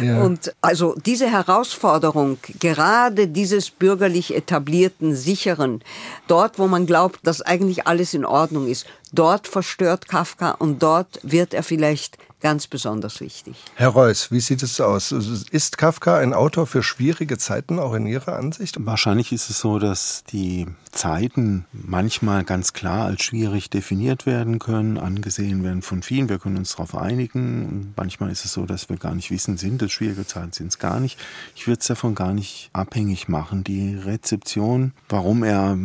[0.00, 0.22] Ja.
[0.22, 5.82] Und also diese Herausforderung, gerade dieses bürgerlich etablierten, sicheren,
[6.26, 11.20] dort, wo man glaubt, dass eigentlich alles in Ordnung ist, dort verstört Kafka und dort
[11.22, 13.56] wird er vielleicht ganz besonders wichtig.
[13.76, 15.12] Herr Reuss, wie sieht es aus?
[15.12, 18.76] Ist Kafka ein Autor für schwierige Zeiten, auch in Ihrer Ansicht?
[18.80, 24.98] Wahrscheinlich ist es so, dass die Zeiten manchmal ganz klar als schwierig definiert werden können,
[24.98, 26.28] angesehen werden von vielen.
[26.28, 27.94] Wir können uns darauf einigen.
[27.96, 30.78] Manchmal ist es so, dass wir gar nicht wissen, sind es schwierige Zeiten, sind es
[30.78, 31.18] gar nicht.
[31.54, 33.64] Ich würde es davon gar nicht abhängig machen.
[33.64, 35.78] Die Rezeption, warum er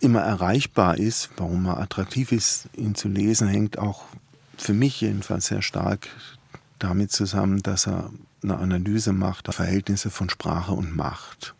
[0.00, 4.04] immer erreichbar ist, warum er attraktiv ist, ihn zu lesen, hängt auch
[4.58, 6.08] für mich jedenfalls sehr stark
[6.78, 8.10] damit zusammen, dass er
[8.42, 11.54] eine Analyse macht der Verhältnisse von Sprache und Macht.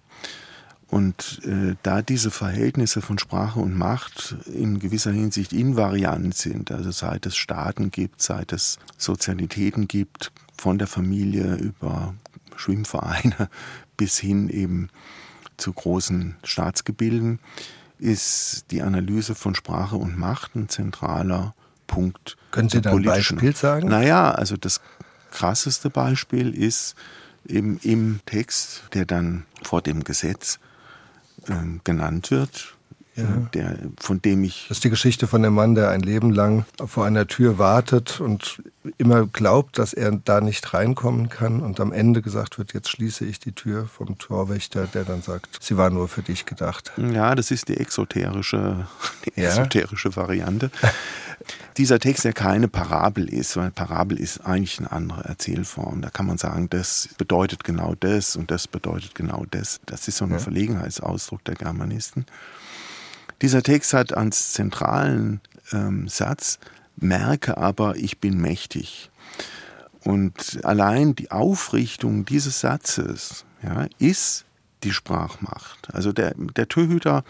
[0.88, 6.90] Und äh, da diese Verhältnisse von Sprache und Macht in gewisser Hinsicht invariant sind, also
[6.90, 12.14] seit es Staaten gibt, seit es Sozialitäten gibt, von der Familie über
[12.54, 13.48] Schwimmvereine
[13.96, 14.90] bis hin eben
[15.56, 17.40] zu großen Staatsgebilden,
[17.98, 21.54] ist die Analyse von Sprache und Macht ein zentraler
[21.86, 22.36] Punkt.
[22.50, 23.88] Können Sie da ein Beispiel sagen?
[23.88, 24.80] Naja, also das
[25.30, 26.94] krasseste Beispiel ist
[27.46, 30.58] eben im Text, der dann vor dem Gesetz
[31.46, 32.73] äh, genannt wird,
[33.16, 33.24] ja.
[33.52, 34.66] der, von dem ich.
[34.68, 38.20] Das ist die Geschichte von dem Mann, der ein Leben lang vor einer Tür wartet
[38.20, 38.62] und
[38.98, 43.24] immer glaubt, dass er da nicht reinkommen kann und am Ende gesagt wird, jetzt schließe
[43.24, 46.92] ich die Tür vom Torwächter, der dann sagt, sie war nur für dich gedacht.
[46.96, 48.86] Ja, das ist die exoterische,
[49.24, 49.48] die ja.
[49.48, 50.70] exoterische Variante.
[51.76, 56.00] Dieser Text, der keine Parabel ist, weil Parabel ist eigentlich eine andere Erzählform.
[56.00, 59.80] Da kann man sagen, das bedeutet genau das und das bedeutet genau das.
[59.84, 60.38] Das ist so ein ja.
[60.38, 62.26] Verlegenheitsausdruck der Germanisten.
[63.42, 65.40] Dieser Text hat als zentralen
[65.72, 66.58] ähm, Satz,
[66.96, 69.10] merke aber, ich bin mächtig.
[70.02, 74.44] Und allein die Aufrichtung dieses Satzes ja, ist
[74.82, 75.88] die Sprachmacht.
[75.92, 77.24] Also der, der Torhüter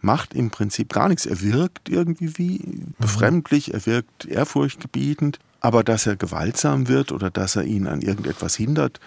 [0.00, 1.24] macht im Prinzip gar nichts.
[1.26, 2.94] Er wirkt irgendwie wie mhm.
[2.98, 8.56] befremdlich, er wirkt ehrfurchtgebietend, aber dass er gewaltsam wird oder dass er ihn an irgendetwas
[8.56, 9.00] hindert,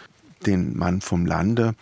[0.46, 1.76] den Mann vom Lande,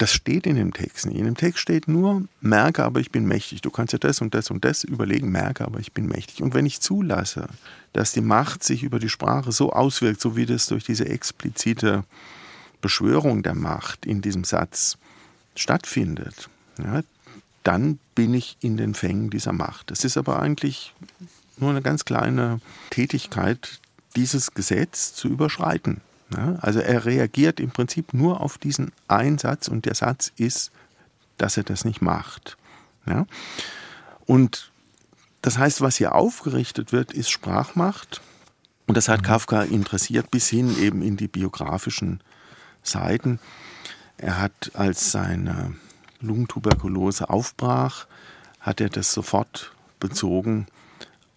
[0.00, 1.18] das steht in dem Text nicht.
[1.18, 3.60] In dem Text steht nur, merke aber, ich bin mächtig.
[3.60, 6.42] Du kannst ja das und das und das überlegen, merke aber, ich bin mächtig.
[6.42, 7.46] Und wenn ich zulasse,
[7.92, 12.04] dass die Macht sich über die Sprache so auswirkt, so wie das durch diese explizite
[12.80, 14.96] Beschwörung der Macht in diesem Satz
[15.54, 16.48] stattfindet,
[16.82, 17.02] ja,
[17.62, 19.90] dann bin ich in den Fängen dieser Macht.
[19.90, 20.94] Es ist aber eigentlich
[21.58, 23.80] nur eine ganz kleine Tätigkeit,
[24.16, 26.00] dieses Gesetz zu überschreiten.
[26.36, 30.70] Ja, also er reagiert im Prinzip nur auf diesen Einsatz und der Satz ist,
[31.38, 32.56] dass er das nicht macht.
[33.06, 33.26] Ja?
[34.26, 34.70] Und
[35.42, 38.20] das heißt, was hier aufgerichtet wird, ist Sprachmacht.
[38.86, 39.26] Und das hat mhm.
[39.26, 42.20] Kafka interessiert bis hin eben in die biografischen
[42.82, 43.40] Seiten.
[44.18, 45.74] Er hat, als seine
[46.20, 48.06] Lungentuberkulose aufbrach,
[48.60, 50.66] hat er das sofort bezogen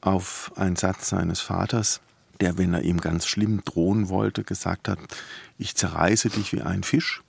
[0.01, 2.01] auf einen Satz seines Vaters,
[2.43, 4.99] der, wenn er ihm ganz schlimm drohen wollte, gesagt hat,
[5.57, 7.23] ich zerreiße dich wie ein Fisch.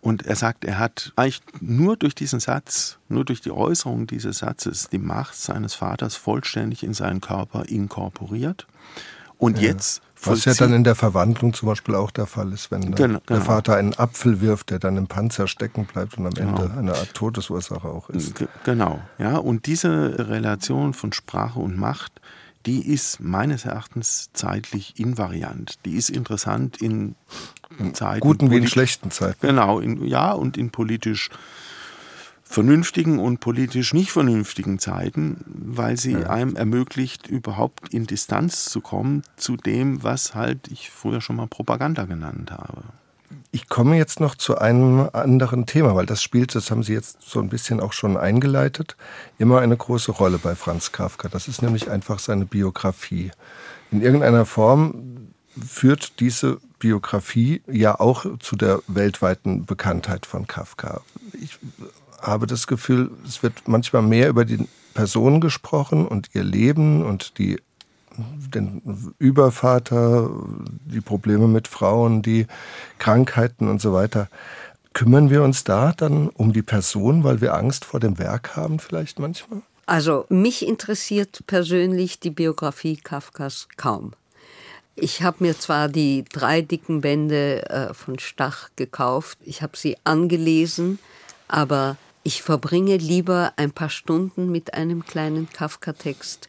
[0.00, 4.38] Und er sagt, er hat eigentlich nur durch diesen Satz, nur durch die Äußerung dieses
[4.38, 8.66] Satzes die Macht seines Vaters vollständig in seinen Körper inkorporiert.
[9.38, 9.68] Und ja.
[9.68, 13.20] jetzt was ja dann in der Verwandlung zum Beispiel auch der Fall ist, wenn genau,
[13.28, 13.40] der genau.
[13.40, 16.62] Vater einen Apfel wirft, der dann im Panzer stecken bleibt und am genau.
[16.62, 18.44] Ende eine Art Todesursache auch ist.
[18.64, 19.36] Genau, ja.
[19.36, 22.20] Und diese Relation von Sprache und Macht,
[22.68, 25.78] die ist meines Erachtens zeitlich invariant.
[25.86, 27.14] Die ist interessant in
[27.94, 28.20] Zeiten.
[28.20, 29.38] Guten wie in schlechten Zeiten.
[29.40, 31.30] Genau, in, ja, und in politisch
[32.42, 36.28] vernünftigen und politisch nicht vernünftigen Zeiten, weil sie ja.
[36.28, 41.46] einem ermöglicht, überhaupt in Distanz zu kommen zu dem, was halt ich früher schon mal
[41.46, 42.82] Propaganda genannt habe.
[43.50, 47.22] Ich komme jetzt noch zu einem anderen Thema, weil das spielt, das haben Sie jetzt
[47.22, 48.96] so ein bisschen auch schon eingeleitet,
[49.38, 51.28] immer eine große Rolle bei Franz Kafka.
[51.28, 53.30] Das ist nämlich einfach seine Biografie.
[53.90, 55.32] In irgendeiner Form
[55.66, 61.00] führt diese Biografie ja auch zu der weltweiten Bekanntheit von Kafka.
[61.42, 61.58] Ich
[62.20, 67.38] habe das Gefühl, es wird manchmal mehr über die Person gesprochen und ihr Leben und
[67.38, 67.60] die
[68.54, 70.30] den Übervater,
[70.84, 72.46] die Probleme mit Frauen, die
[72.98, 74.28] Krankheiten und so weiter.
[74.92, 78.78] Kümmern wir uns da dann um die Person, weil wir Angst vor dem Werk haben
[78.78, 79.62] vielleicht manchmal?
[79.86, 84.12] Also mich interessiert persönlich die Biografie Kafkas kaum.
[84.96, 89.96] Ich habe mir zwar die drei dicken Bände äh, von Stach gekauft, ich habe sie
[90.04, 90.98] angelesen,
[91.46, 96.48] aber ich verbringe lieber ein paar Stunden mit einem kleinen Kafka-Text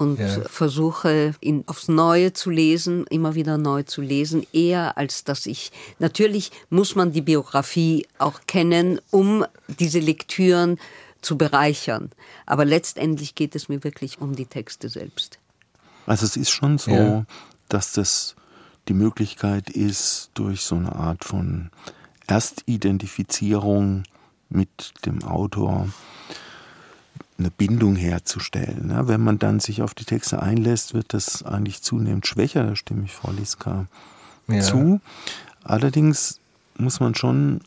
[0.00, 0.28] und ja.
[0.48, 5.72] versuche ihn aufs Neue zu lesen, immer wieder neu zu lesen, eher als dass ich,
[5.98, 10.78] natürlich muss man die Biografie auch kennen, um diese Lektüren
[11.20, 12.10] zu bereichern.
[12.46, 15.38] Aber letztendlich geht es mir wirklich um die Texte selbst.
[16.06, 17.26] Also es ist schon so, ja
[17.70, 18.36] dass das
[18.88, 21.70] die Möglichkeit ist, durch so eine Art von
[22.26, 24.02] Erstidentifizierung
[24.48, 25.88] mit dem Autor
[27.40, 28.92] eine Bindung herzustellen.
[29.08, 33.04] wenn man dann sich auf die Texte einlässt, wird das eigentlich zunehmend schwächer, da stimme
[33.04, 33.86] ich Frau Liska
[34.46, 34.60] ja.
[34.60, 35.00] zu.
[35.64, 36.38] Allerdings
[36.76, 37.60] muss man schon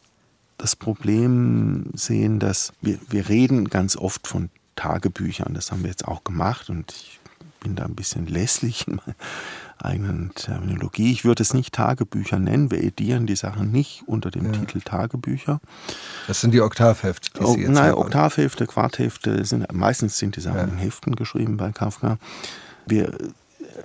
[0.57, 6.07] das Problem sehen, dass wir, wir reden ganz oft von Tagebüchern, das haben wir jetzt
[6.07, 7.19] auch gemacht und ich
[7.59, 8.99] bin da ein bisschen lässlich in
[9.83, 11.11] eigenen Terminologie.
[11.11, 12.71] Ich würde es nicht Tagebücher nennen.
[12.71, 14.51] Wir edieren die Sachen nicht unter dem ja.
[14.51, 15.59] Titel Tagebücher.
[16.27, 17.29] Das sind die Oktavhefte.
[17.37, 20.63] Die oh, nein, Oktavhefte, Quarthefte sind meistens sind die Sachen ja.
[20.63, 22.17] in Heften geschrieben bei Kafka.
[22.85, 23.11] Wir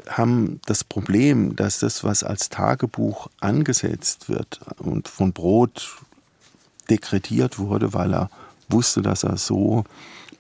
[0.09, 5.97] haben das Problem, dass das, was als Tagebuch angesetzt wird und von Brot
[6.91, 8.31] dekretiert wurde, weil er
[8.69, 9.85] wusste, dass er so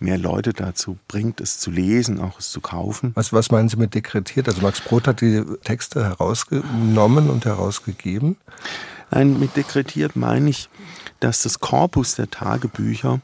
[0.00, 3.12] mehr Leute dazu bringt, es zu lesen, auch es zu kaufen.
[3.14, 4.48] Was, was meinen Sie mit dekretiert?
[4.48, 8.36] Also Max Brot hat die Texte herausgenommen und herausgegeben?
[9.10, 10.68] Nein, mit dekretiert meine ich,
[11.20, 13.20] dass das Korpus der Tagebücher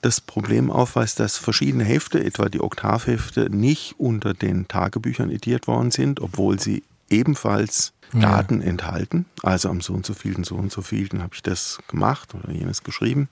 [0.00, 5.90] das Problem aufweist, dass verschiedene Hefte, etwa die Oktavhefte, nicht unter den Tagebüchern ediert worden
[5.90, 8.68] sind, obwohl sie ebenfalls Daten ja.
[8.68, 9.26] enthalten.
[9.42, 12.52] Also am so und so vielen, so und so vielen habe ich das gemacht oder
[12.52, 13.28] jenes geschrieben.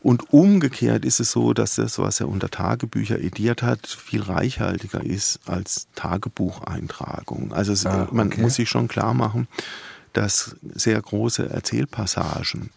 [0.00, 5.02] Und umgekehrt ist es so, dass das, was er unter Tagebücher ediert hat, viel reichhaltiger
[5.02, 7.52] ist als Tagebucheintragung.
[7.52, 8.14] Also es, ah, okay.
[8.14, 9.48] man muss sich schon klar machen,
[10.12, 12.70] dass sehr große Erzählpassagen,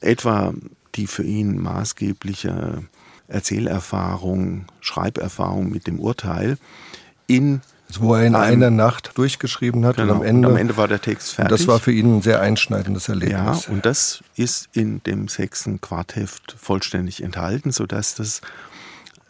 [0.00, 0.54] etwa
[0.94, 2.84] die für ihn maßgebliche
[3.28, 6.58] Erzählerfahrung, Schreiberfahrung mit dem Urteil,
[7.26, 7.62] in
[8.00, 10.88] wo er in einer Nacht durchgeschrieben hat genau, und, am Ende, und am Ende war
[10.88, 11.50] der Text fertig.
[11.58, 13.66] Das war für ihn ein sehr einschneidendes Erlebnis.
[13.66, 18.40] Ja, und das ist in dem sechsten Quartheft vollständig enthalten, sodass das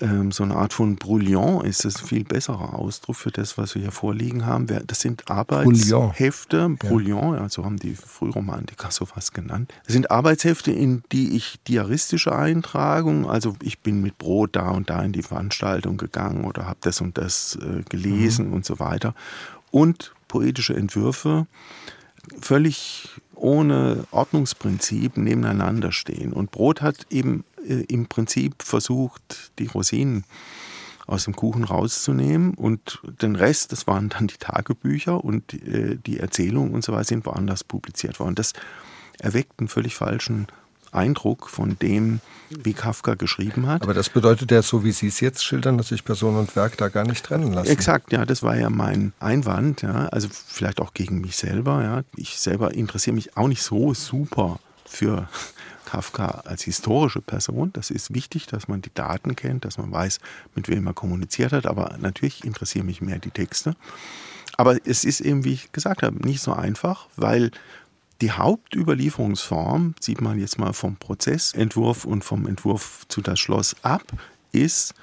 [0.00, 3.74] ähm, so eine Art von Brouillon ist das ein viel besserer Ausdruck für das, was
[3.74, 4.66] wir hier vorliegen haben.
[4.86, 7.42] Das sind Arbeitshefte, Brouillon, ja.
[7.42, 9.72] also haben die Frühromantiker sowas genannt.
[9.84, 14.90] Das sind Arbeitshefte, in die ich diaristische Eintragung, also ich bin mit Brot da und
[14.90, 18.54] da in die Veranstaltung gegangen oder habe das und das äh, gelesen mhm.
[18.54, 19.14] und so weiter.
[19.70, 21.46] Und poetische Entwürfe,
[22.40, 26.32] völlig ohne Ordnungsprinzip nebeneinander stehen.
[26.32, 30.24] Und Brot hat eben im Prinzip versucht, die Rosinen
[31.06, 36.18] aus dem Kuchen rauszunehmen und den Rest, das waren dann die Tagebücher und äh, die
[36.18, 38.34] Erzählungen und so weiter, sind woanders publiziert worden.
[38.34, 38.54] Das
[39.18, 40.46] erweckt einen völlig falschen
[40.92, 43.82] Eindruck von dem, wie Kafka geschrieben hat.
[43.82, 46.76] Aber das bedeutet ja, so wie Sie es jetzt schildern, dass sich Person und Werk
[46.76, 47.68] da gar nicht trennen lassen.
[47.68, 52.02] Exakt, ja, das war ja mein Einwand, ja, also vielleicht auch gegen mich selber, ja.
[52.16, 55.28] Ich selber interessiere mich auch nicht so super für
[55.94, 57.70] Kafka als historische Person.
[57.72, 60.18] Das ist wichtig, dass man die Daten kennt, dass man weiß,
[60.56, 61.66] mit wem er kommuniziert hat.
[61.66, 63.76] Aber natürlich interessieren mich mehr die Texte.
[64.56, 67.52] Aber es ist eben, wie ich gesagt habe, nicht so einfach, weil
[68.20, 74.02] die Hauptüberlieferungsform, sieht man jetzt mal vom Prozessentwurf und vom Entwurf zu das Schloss ab,
[74.50, 74.94] ist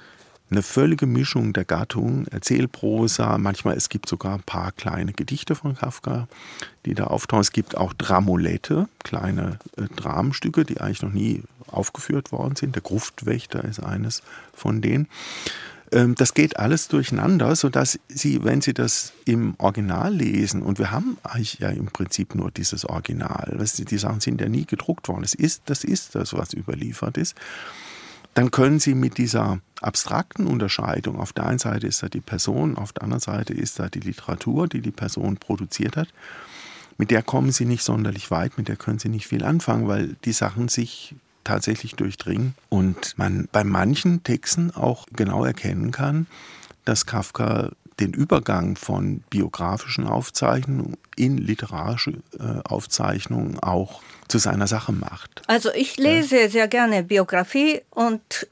[0.52, 5.74] eine völlige Mischung der Gattungen, Erzählprosa, manchmal es gibt sogar ein paar kleine Gedichte von
[5.74, 6.28] Kafka,
[6.84, 7.40] die da auftauchen.
[7.40, 12.74] Es gibt auch Dramolette, kleine äh, Dramenstücke, die eigentlich noch nie aufgeführt worden sind.
[12.74, 14.22] Der Gruftwächter ist eines
[14.54, 15.08] von denen.
[15.90, 20.90] Ähm, das geht alles durcheinander, sodass Sie, wenn Sie das im Original lesen, und wir
[20.90, 25.22] haben eigentlich ja im Prinzip nur dieses Original, die Sachen sind ja nie gedruckt worden,
[25.22, 27.36] das ist das, ist das was überliefert ist,
[28.34, 32.76] dann können Sie mit dieser abstrakten Unterscheidung, auf der einen Seite ist da die Person,
[32.76, 36.08] auf der anderen Seite ist da die Literatur, die die Person produziert hat,
[36.98, 40.16] mit der kommen Sie nicht sonderlich weit, mit der können Sie nicht viel anfangen, weil
[40.24, 41.14] die Sachen sich
[41.44, 46.26] tatsächlich durchdringen und man bei manchen Texten auch genau erkennen kann,
[46.84, 47.70] dass Kafka
[48.00, 54.02] den Übergang von biografischen Aufzeichnungen in literarische äh, Aufzeichnungen auch
[54.32, 55.42] zu seiner Sache macht.
[55.46, 58.48] Also ich lese sehr gerne Biografie und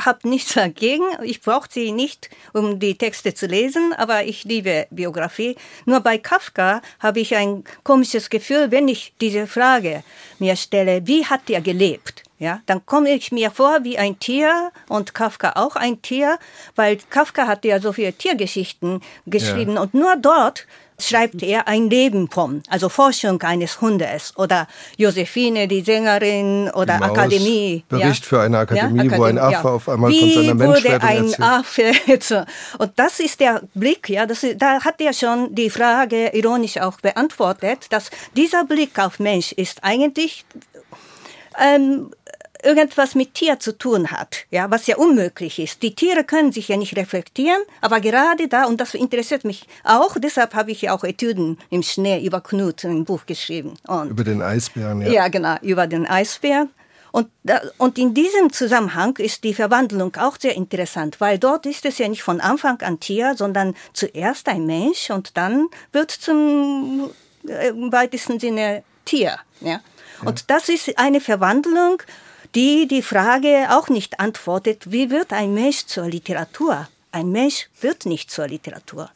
[0.00, 1.04] habe nichts dagegen.
[1.22, 5.56] Ich brauche sie nicht, um die Texte zu lesen, aber ich liebe Biografie.
[5.84, 10.02] Nur bei Kafka habe ich ein komisches Gefühl, wenn ich diese Frage
[10.38, 12.24] mir stelle, wie hat er gelebt?
[12.38, 16.38] ja, dann komme ich mir vor wie ein Tier und Kafka auch ein Tier,
[16.74, 19.82] weil Kafka hat ja so viele Tiergeschichten geschrieben ja.
[19.82, 20.66] und nur dort
[20.98, 27.10] schreibt er ein Leben vom, also Forschung eines Hundes oder Josephine, die Sängerin oder Maus,
[27.10, 27.84] Akademie.
[27.88, 28.28] Bericht ja?
[28.28, 31.42] für eine Akademie, ja, wo ein Affe auf einmal Wie von seiner Menschwerdung wurde ein
[31.42, 31.92] Affe
[32.78, 36.78] Und das ist der Blick, ja, das ist, da hat er schon die Frage ironisch
[36.78, 40.44] auch beantwortet, dass dieser Blick auf Mensch ist eigentlich
[41.60, 42.10] ähm,
[42.64, 45.82] irgendwas mit Tier zu tun hat, ja, was ja unmöglich ist.
[45.82, 50.16] Die Tiere können sich ja nicht reflektieren, aber gerade da, und das interessiert mich auch,
[50.18, 53.74] deshalb habe ich ja auch Etüden im Schnee über Knut ein Buch geschrieben.
[53.86, 55.08] Und über den Eisbären, ja.
[55.08, 56.70] Ja, genau, über den Eisbären.
[57.12, 57.28] Und,
[57.78, 62.08] und in diesem Zusammenhang ist die Verwandlung auch sehr interessant, weil dort ist es ja
[62.08, 67.10] nicht von Anfang an Tier, sondern zuerst ein Mensch und dann wird zum
[67.48, 69.38] äh, im weitesten Sinne Tier.
[69.60, 69.70] Ja?
[69.70, 69.80] ja.
[70.24, 72.02] Und das ist eine Verwandlung,
[72.54, 76.88] die die Frage auch nicht antwortet, wie wird ein Mensch zur Literatur?
[77.12, 79.10] Ein Mensch wird nicht zur Literatur.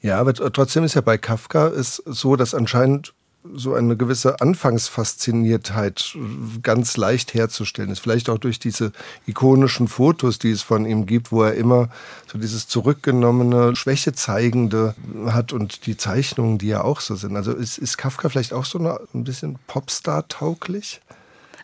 [0.00, 3.14] Ja, aber trotzdem ist ja bei Kafka ist so, dass anscheinend
[3.54, 6.16] so eine gewisse Anfangsfasziniertheit
[6.62, 8.00] ganz leicht herzustellen ist.
[8.00, 8.92] Vielleicht auch durch diese
[9.26, 11.88] ikonischen Fotos, die es von ihm gibt, wo er immer
[12.30, 14.94] so dieses zurückgenommene, Schwäche zeigende
[15.26, 17.36] hat und die Zeichnungen, die ja auch so sind.
[17.36, 21.00] Also ist, ist Kafka vielleicht auch so eine, ein bisschen Popstar-tauglich?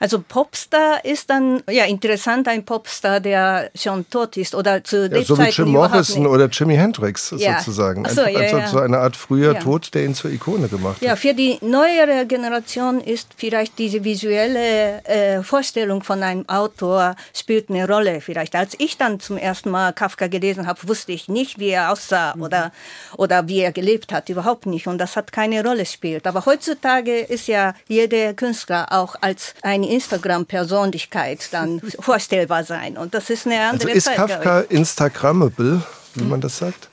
[0.01, 5.23] Also Popstar ist dann ja interessant, ein Popstar, der schon tot ist oder zu ja,
[5.23, 7.59] So wie Jim Morrison oder Jimi Hendrix ja.
[7.59, 8.05] sozusagen.
[8.09, 8.67] So, ja, also ja.
[8.67, 11.03] so eine Art früher Tod, der ihn zur Ikone gemacht hat.
[11.03, 17.71] Ja, für die neuere Generation ist vielleicht diese visuelle äh, Vorstellung von einem Autor spielt
[17.71, 18.21] eine Rolle.
[18.21, 21.93] Vielleicht als ich dann zum ersten Mal Kafka gelesen habe, wusste ich nicht, wie er
[21.93, 22.43] aussah mhm.
[22.43, 22.73] oder,
[23.17, 24.87] oder wie er gelebt hat, überhaupt nicht.
[24.87, 26.27] Und das hat keine Rolle gespielt.
[26.27, 32.97] Aber heutzutage ist ja jeder Künstler auch als ein eine Instagram-Persönlichkeit dann vorstellbar sein.
[32.97, 35.83] Und das ist eine andere also ist Zeit, Kafka Instagrammable,
[36.15, 36.89] wie man das sagt?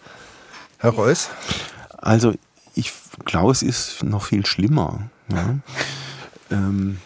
[0.80, 1.30] Herr Reuss?
[1.98, 2.34] Also
[2.76, 2.94] ich
[3.26, 5.10] glaube, es ist noch viel schlimmer.
[5.32, 5.56] Ja.
[6.52, 7.00] ähm,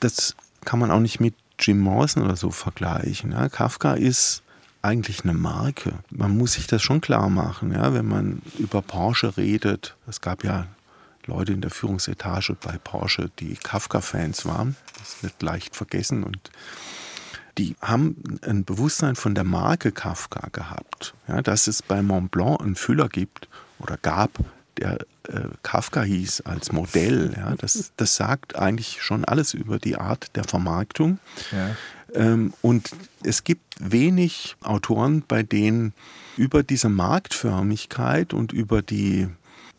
[0.00, 0.34] das
[0.64, 3.32] kann man auch nicht mit Jim Morrison oder so vergleichen.
[3.32, 3.48] Ja.
[3.48, 4.42] Kafka ist
[4.82, 5.92] eigentlich eine Marke.
[6.10, 9.96] Man muss sich das schon klar machen, ja, wenn man über Porsche redet.
[10.06, 10.66] Es gab ja
[11.26, 14.76] Leute in der Führungsetage bei Porsche, die Kafka-Fans waren.
[14.98, 16.50] Das wird leicht vergessen und
[17.58, 21.14] die haben ein Bewusstsein von der Marke Kafka gehabt.
[21.26, 23.48] Ja, dass es bei Mont Blanc einen Füller gibt
[23.78, 24.30] oder gab,
[24.76, 24.98] der
[25.28, 27.34] äh, Kafka hieß als Modell.
[27.36, 31.18] Ja, das, das sagt eigentlich schon alles über die Art der Vermarktung.
[31.50, 31.76] Ja.
[32.14, 32.90] Ähm, und
[33.22, 35.94] es gibt wenig Autoren, bei denen
[36.36, 39.28] über diese Marktförmigkeit und über die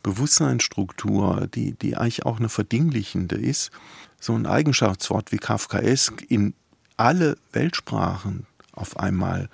[0.04, 3.72] Bewusstseinsstruktur, die, die eigentlich auch eine verdinglichende ist,
[4.20, 6.54] so ein Eigenschaftswort wie Kafkaesk in
[6.96, 9.50] alle Weltsprachen auf einmal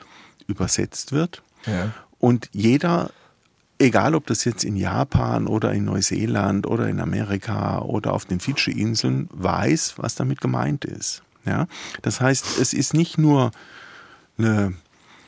[0.48, 1.42] übersetzt wird.
[1.66, 1.92] Ja.
[2.20, 3.12] Und jeder,
[3.80, 8.40] egal ob das jetzt in Japan oder in Neuseeland oder in Amerika oder auf den
[8.40, 11.24] Fidschi-Inseln, weiß, was damit gemeint ist.
[11.46, 11.68] Ja?
[12.02, 13.52] Das heißt, es ist nicht nur
[14.38, 14.74] eine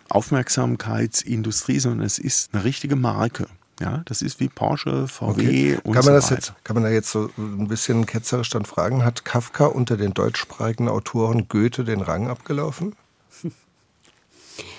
[0.09, 3.47] Aufmerksamkeitsindustrie, sondern es ist eine richtige Marke.
[3.79, 5.79] Ja, das ist wie Porsche, VW okay.
[5.83, 8.63] und kann man so das jetzt, Kann man da jetzt so ein bisschen ketzerisch dann
[8.63, 12.95] fragen, hat Kafka unter den deutschsprachigen Autoren Goethe den Rang abgelaufen?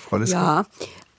[0.09, 0.65] Frau Ja,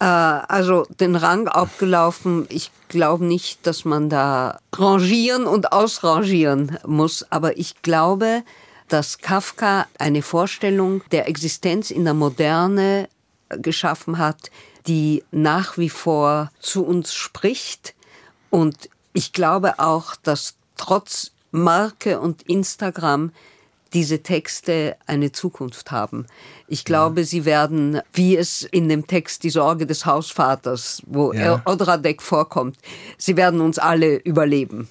[0.01, 7.25] äh, also den Rang abgelaufen, ich glaube nicht, dass man da rangieren und ausrangieren muss,
[7.31, 8.43] aber ich glaube,
[8.89, 13.09] dass Kafka eine Vorstellung der Existenz in der Moderne
[13.51, 14.51] geschaffen hat,
[14.89, 17.95] die nach wie vor zu uns spricht.
[18.51, 23.33] Und ich glaube auch, dass trotz Marke und Instagram
[23.93, 26.27] diese Texte eine Zukunft haben.
[26.67, 27.27] Ich glaube, ja.
[27.27, 31.63] sie werden, wie es in dem Text Die Sorge des Hausvaters, wo ja.
[31.65, 32.77] Odradek vorkommt,
[33.17, 34.89] sie werden uns alle überleben.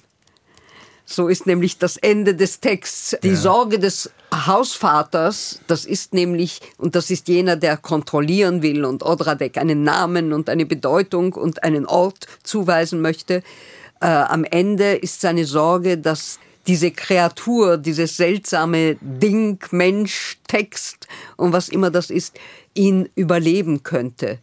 [1.10, 3.16] So ist nämlich das Ende des Texts.
[3.22, 3.36] Die ja.
[3.36, 9.56] Sorge des Hausvaters, das ist nämlich, und das ist jener, der kontrollieren will und Odradek
[9.56, 13.42] einen Namen und eine Bedeutung und einen Ort zuweisen möchte.
[14.02, 21.54] Äh, am Ende ist seine Sorge, dass diese Kreatur, dieses seltsame Ding, Mensch, Text und
[21.54, 22.38] was immer das ist,
[22.74, 24.40] ihn überleben könnte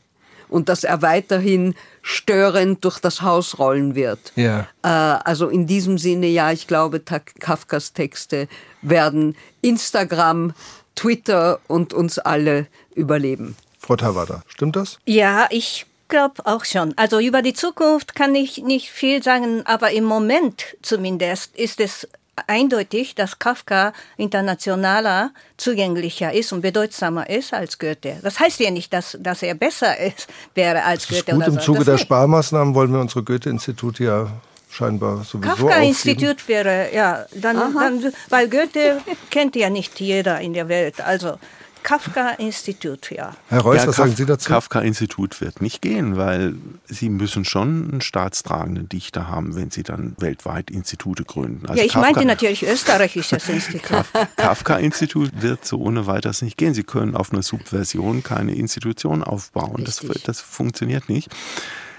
[0.56, 4.32] und dass er weiterhin störend durch das Haus rollen wird.
[4.38, 4.62] Ja.
[4.84, 8.48] Äh, also in diesem Sinne, ja, ich glaube, Kafkas Texte
[8.82, 10.54] werden Instagram,
[10.96, 13.58] Twitter und uns alle überleben.
[13.80, 14.98] Frau Tawada, stimmt das?
[15.04, 16.94] Ja, ich glaube auch schon.
[16.96, 22.08] Also über die Zukunft kann ich nicht viel sagen, aber im Moment zumindest ist es
[22.48, 28.18] eindeutig, dass Kafka internationaler zugänglicher ist und bedeutsamer ist als Goethe.
[28.22, 31.32] Das heißt ja nicht, dass, dass er besser ist, wäre als das Goethe.
[31.32, 31.60] Ist gut, oder Im so.
[31.62, 32.04] Zuge das der nicht.
[32.04, 34.28] Sparmaßnahmen wollen wir unsere Goethe-Institute ja
[34.70, 35.70] scheinbar sowieso aufgeben.
[35.70, 41.02] Kafka-Institut wäre, ja, dann, dann, weil Goethe kennt ja nicht jeder in der Welt.
[41.02, 41.38] Also
[41.86, 43.36] Kafka-Institut, ja.
[43.50, 44.50] Herr Reuss, Ja, was Kaf- sagen Sie dazu?
[44.50, 46.56] Kafka-Institut wird nicht gehen, weil
[46.88, 51.66] Sie müssen schon einen staatstragenden Dichter haben, wenn Sie dann weltweit Institute gründen.
[51.68, 53.84] Also ja, ich Kafka- meinte natürlich österreichisches Institut.
[53.84, 56.74] Kaf- Kafka-Institut wird so ohne weiteres nicht gehen.
[56.74, 59.84] Sie können auf einer Subversion keine Institution aufbauen.
[59.86, 61.30] Das, das funktioniert nicht.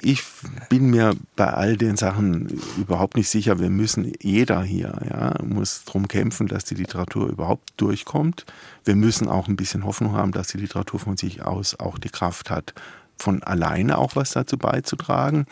[0.08, 0.22] Ich
[0.68, 3.58] bin mir bei all den Sachen überhaupt nicht sicher.
[3.58, 8.46] Wir müssen, jeder hier, ja, muss darum kämpfen, dass die Literatur überhaupt durchkommt.
[8.84, 12.08] Wir müssen auch ein bisschen Hoffnung haben, dass die Literatur von sich aus auch die
[12.08, 12.72] Kraft hat,
[13.18, 15.46] von alleine auch was dazu beizutragen.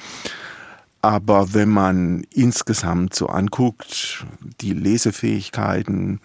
[1.03, 4.25] Aber wenn man insgesamt so anguckt,
[4.61, 6.21] die Lesefähigkeiten,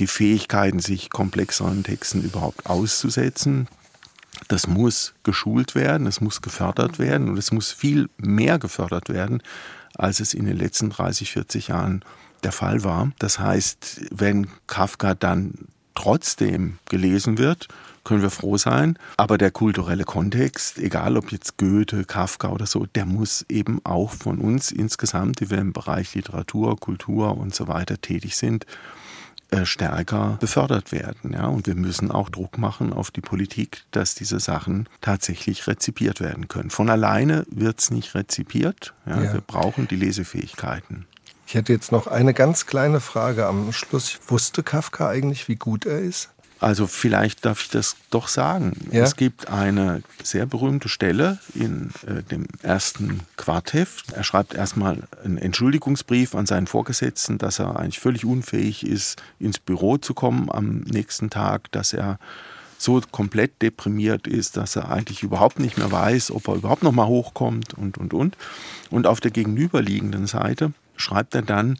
[0.00, 3.68] die Fähigkeiten, sich komplexeren Texten überhaupt auszusetzen,
[4.48, 9.42] das muss geschult werden, es muss gefördert werden und es muss viel mehr gefördert werden,
[9.96, 12.04] als es in den letzten 30, 40 Jahren
[12.42, 13.10] der Fall war.
[13.18, 15.54] Das heißt, wenn Kafka dann
[15.94, 17.68] trotzdem gelesen wird,
[18.02, 18.98] können wir froh sein.
[19.16, 24.10] Aber der kulturelle Kontext, egal ob jetzt Goethe, Kafka oder so, der muss eben auch
[24.10, 28.66] von uns insgesamt, die wir im Bereich Literatur, Kultur und so weiter tätig sind,
[29.64, 31.32] stärker befördert werden.
[31.32, 31.46] Ja?
[31.46, 36.48] Und wir müssen auch Druck machen auf die Politik, dass diese Sachen tatsächlich rezipiert werden
[36.48, 36.70] können.
[36.70, 38.94] Von alleine wird es nicht rezipiert.
[39.06, 39.22] Ja?
[39.22, 39.32] Ja.
[39.34, 41.06] Wir brauchen die Lesefähigkeiten.
[41.46, 44.18] Ich hätte jetzt noch eine ganz kleine Frage am Schluss.
[44.28, 46.30] Wusste Kafka eigentlich, wie gut er ist?
[46.60, 48.72] Also vielleicht darf ich das doch sagen.
[48.90, 49.02] Ja.
[49.02, 54.12] Es gibt eine sehr berühmte Stelle in äh, dem ersten Quartheft.
[54.12, 59.58] Er schreibt erstmal einen Entschuldigungsbrief an seinen Vorgesetzten, dass er eigentlich völlig unfähig ist, ins
[59.58, 62.18] Büro zu kommen am nächsten Tag, dass er
[62.78, 66.92] so komplett deprimiert ist, dass er eigentlich überhaupt nicht mehr weiß, ob er überhaupt noch
[66.92, 68.36] mal hochkommt und und und.
[68.90, 71.78] Und auf der gegenüberliegenden Seite schreibt er dann,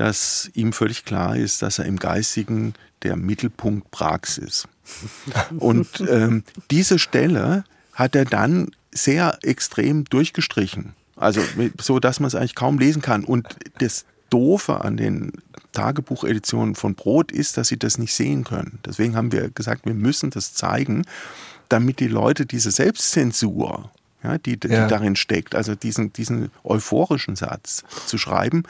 [0.00, 2.72] dass ihm völlig klar ist, dass er im Geistigen
[3.02, 4.66] der Mittelpunkt Prags ist.
[5.58, 10.94] Und ähm, diese Stelle hat er dann sehr extrem durchgestrichen.
[11.16, 11.42] Also
[11.78, 13.24] so, dass man es eigentlich kaum lesen kann.
[13.24, 13.46] Und
[13.80, 15.32] das Doofe an den
[15.72, 18.78] Tagebucheditionen von Brot ist, dass sie das nicht sehen können.
[18.86, 21.04] Deswegen haben wir gesagt, wir müssen das zeigen,
[21.68, 23.90] damit die Leute diese Selbstzensur,
[24.22, 24.88] ja, die, die Ja.
[24.88, 28.62] darin steckt, also diesen, diesen euphorischen Satz zu schreiben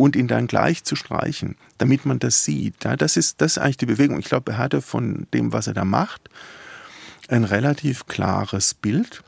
[0.00, 2.84] und ihn dann gleich zu streichen, damit man das sieht.
[2.84, 4.18] Ja, das, ist, das ist eigentlich die Bewegung.
[4.18, 6.30] Ich glaube, er hatte von dem, was er da macht,
[7.28, 9.22] ein relativ klares Bild.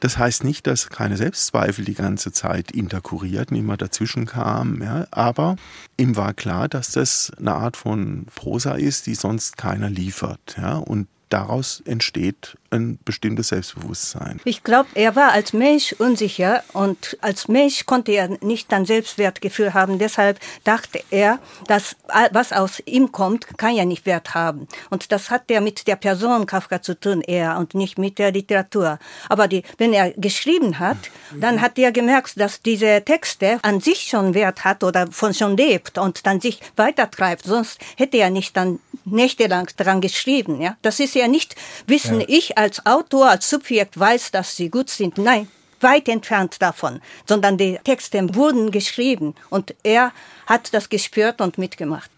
[0.00, 5.56] Das heißt nicht, dass keine Selbstzweifel die ganze Zeit interkurierten, immer dazwischen kamen, ja, aber
[5.98, 10.56] ihm war klar, dass das eine Art von Prosa ist, die sonst keiner liefert.
[10.56, 14.40] Ja, und daraus entsteht ein bestimmtes Selbstbewusstsein.
[14.44, 19.74] Ich glaube, er war als Mensch unsicher und als Mensch konnte er nicht ein Selbstwertgefühl
[19.74, 19.98] haben.
[19.98, 21.96] Deshalb dachte er, dass
[22.32, 24.68] was aus ihm kommt, kann ja nicht Wert haben.
[24.90, 28.32] Und das hat ja mit der Person Kafka zu tun eher und nicht mit der
[28.32, 28.98] Literatur.
[29.28, 30.98] Aber die, wenn er geschrieben hat,
[31.38, 35.56] dann hat er gemerkt, dass diese Texte an sich schon Wert hat oder von schon
[35.56, 37.44] lebt und dann sich weitertreibt.
[37.44, 40.60] Sonst hätte er nicht dann nächtelang daran geschrieben.
[40.60, 42.22] Ja, das ist ja nicht Wissen.
[42.26, 45.18] Ich als Autor, als Subjekt weiß, dass sie gut sind.
[45.18, 45.48] Nein,
[45.80, 50.12] weit entfernt davon, sondern die Texte wurden geschrieben und er
[50.46, 52.10] hat das gespürt und mitgemacht.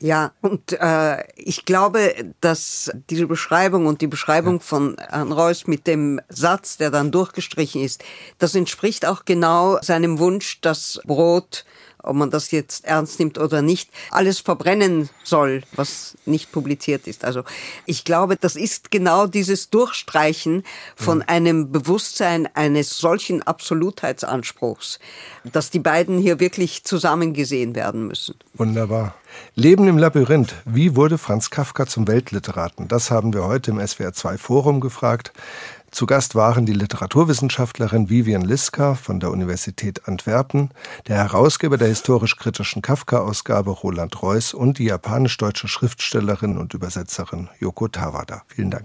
[0.00, 5.86] Ja, und äh, ich glaube, dass diese Beschreibung und die Beschreibung von Herrn Reuss mit
[5.86, 8.04] dem Satz, der dann durchgestrichen ist,
[8.38, 11.64] das entspricht auch genau seinem Wunsch, dass Brot,
[12.06, 17.24] ob man das jetzt ernst nimmt oder nicht, alles verbrennen soll, was nicht publiziert ist.
[17.24, 17.42] Also
[17.84, 20.62] ich glaube, das ist genau dieses Durchstreichen
[20.94, 24.98] von einem Bewusstsein eines solchen Absolutheitsanspruchs,
[25.44, 28.34] dass die beiden hier wirklich zusammen gesehen werden müssen.
[28.54, 29.14] Wunderbar.
[29.54, 30.54] Leben im Labyrinth.
[30.64, 32.88] Wie wurde Franz Kafka zum Weltliteraten?
[32.88, 35.32] Das haben wir heute im SWR2 Forum gefragt.
[35.96, 40.68] Zu Gast waren die Literaturwissenschaftlerin Vivian Liska von der Universität Antwerpen,
[41.08, 48.42] der Herausgeber der historisch-kritischen Kafka-Ausgabe Roland Reuss und die japanisch-deutsche Schriftstellerin und Übersetzerin Yoko Tawada.
[48.46, 48.84] Vielen Dank.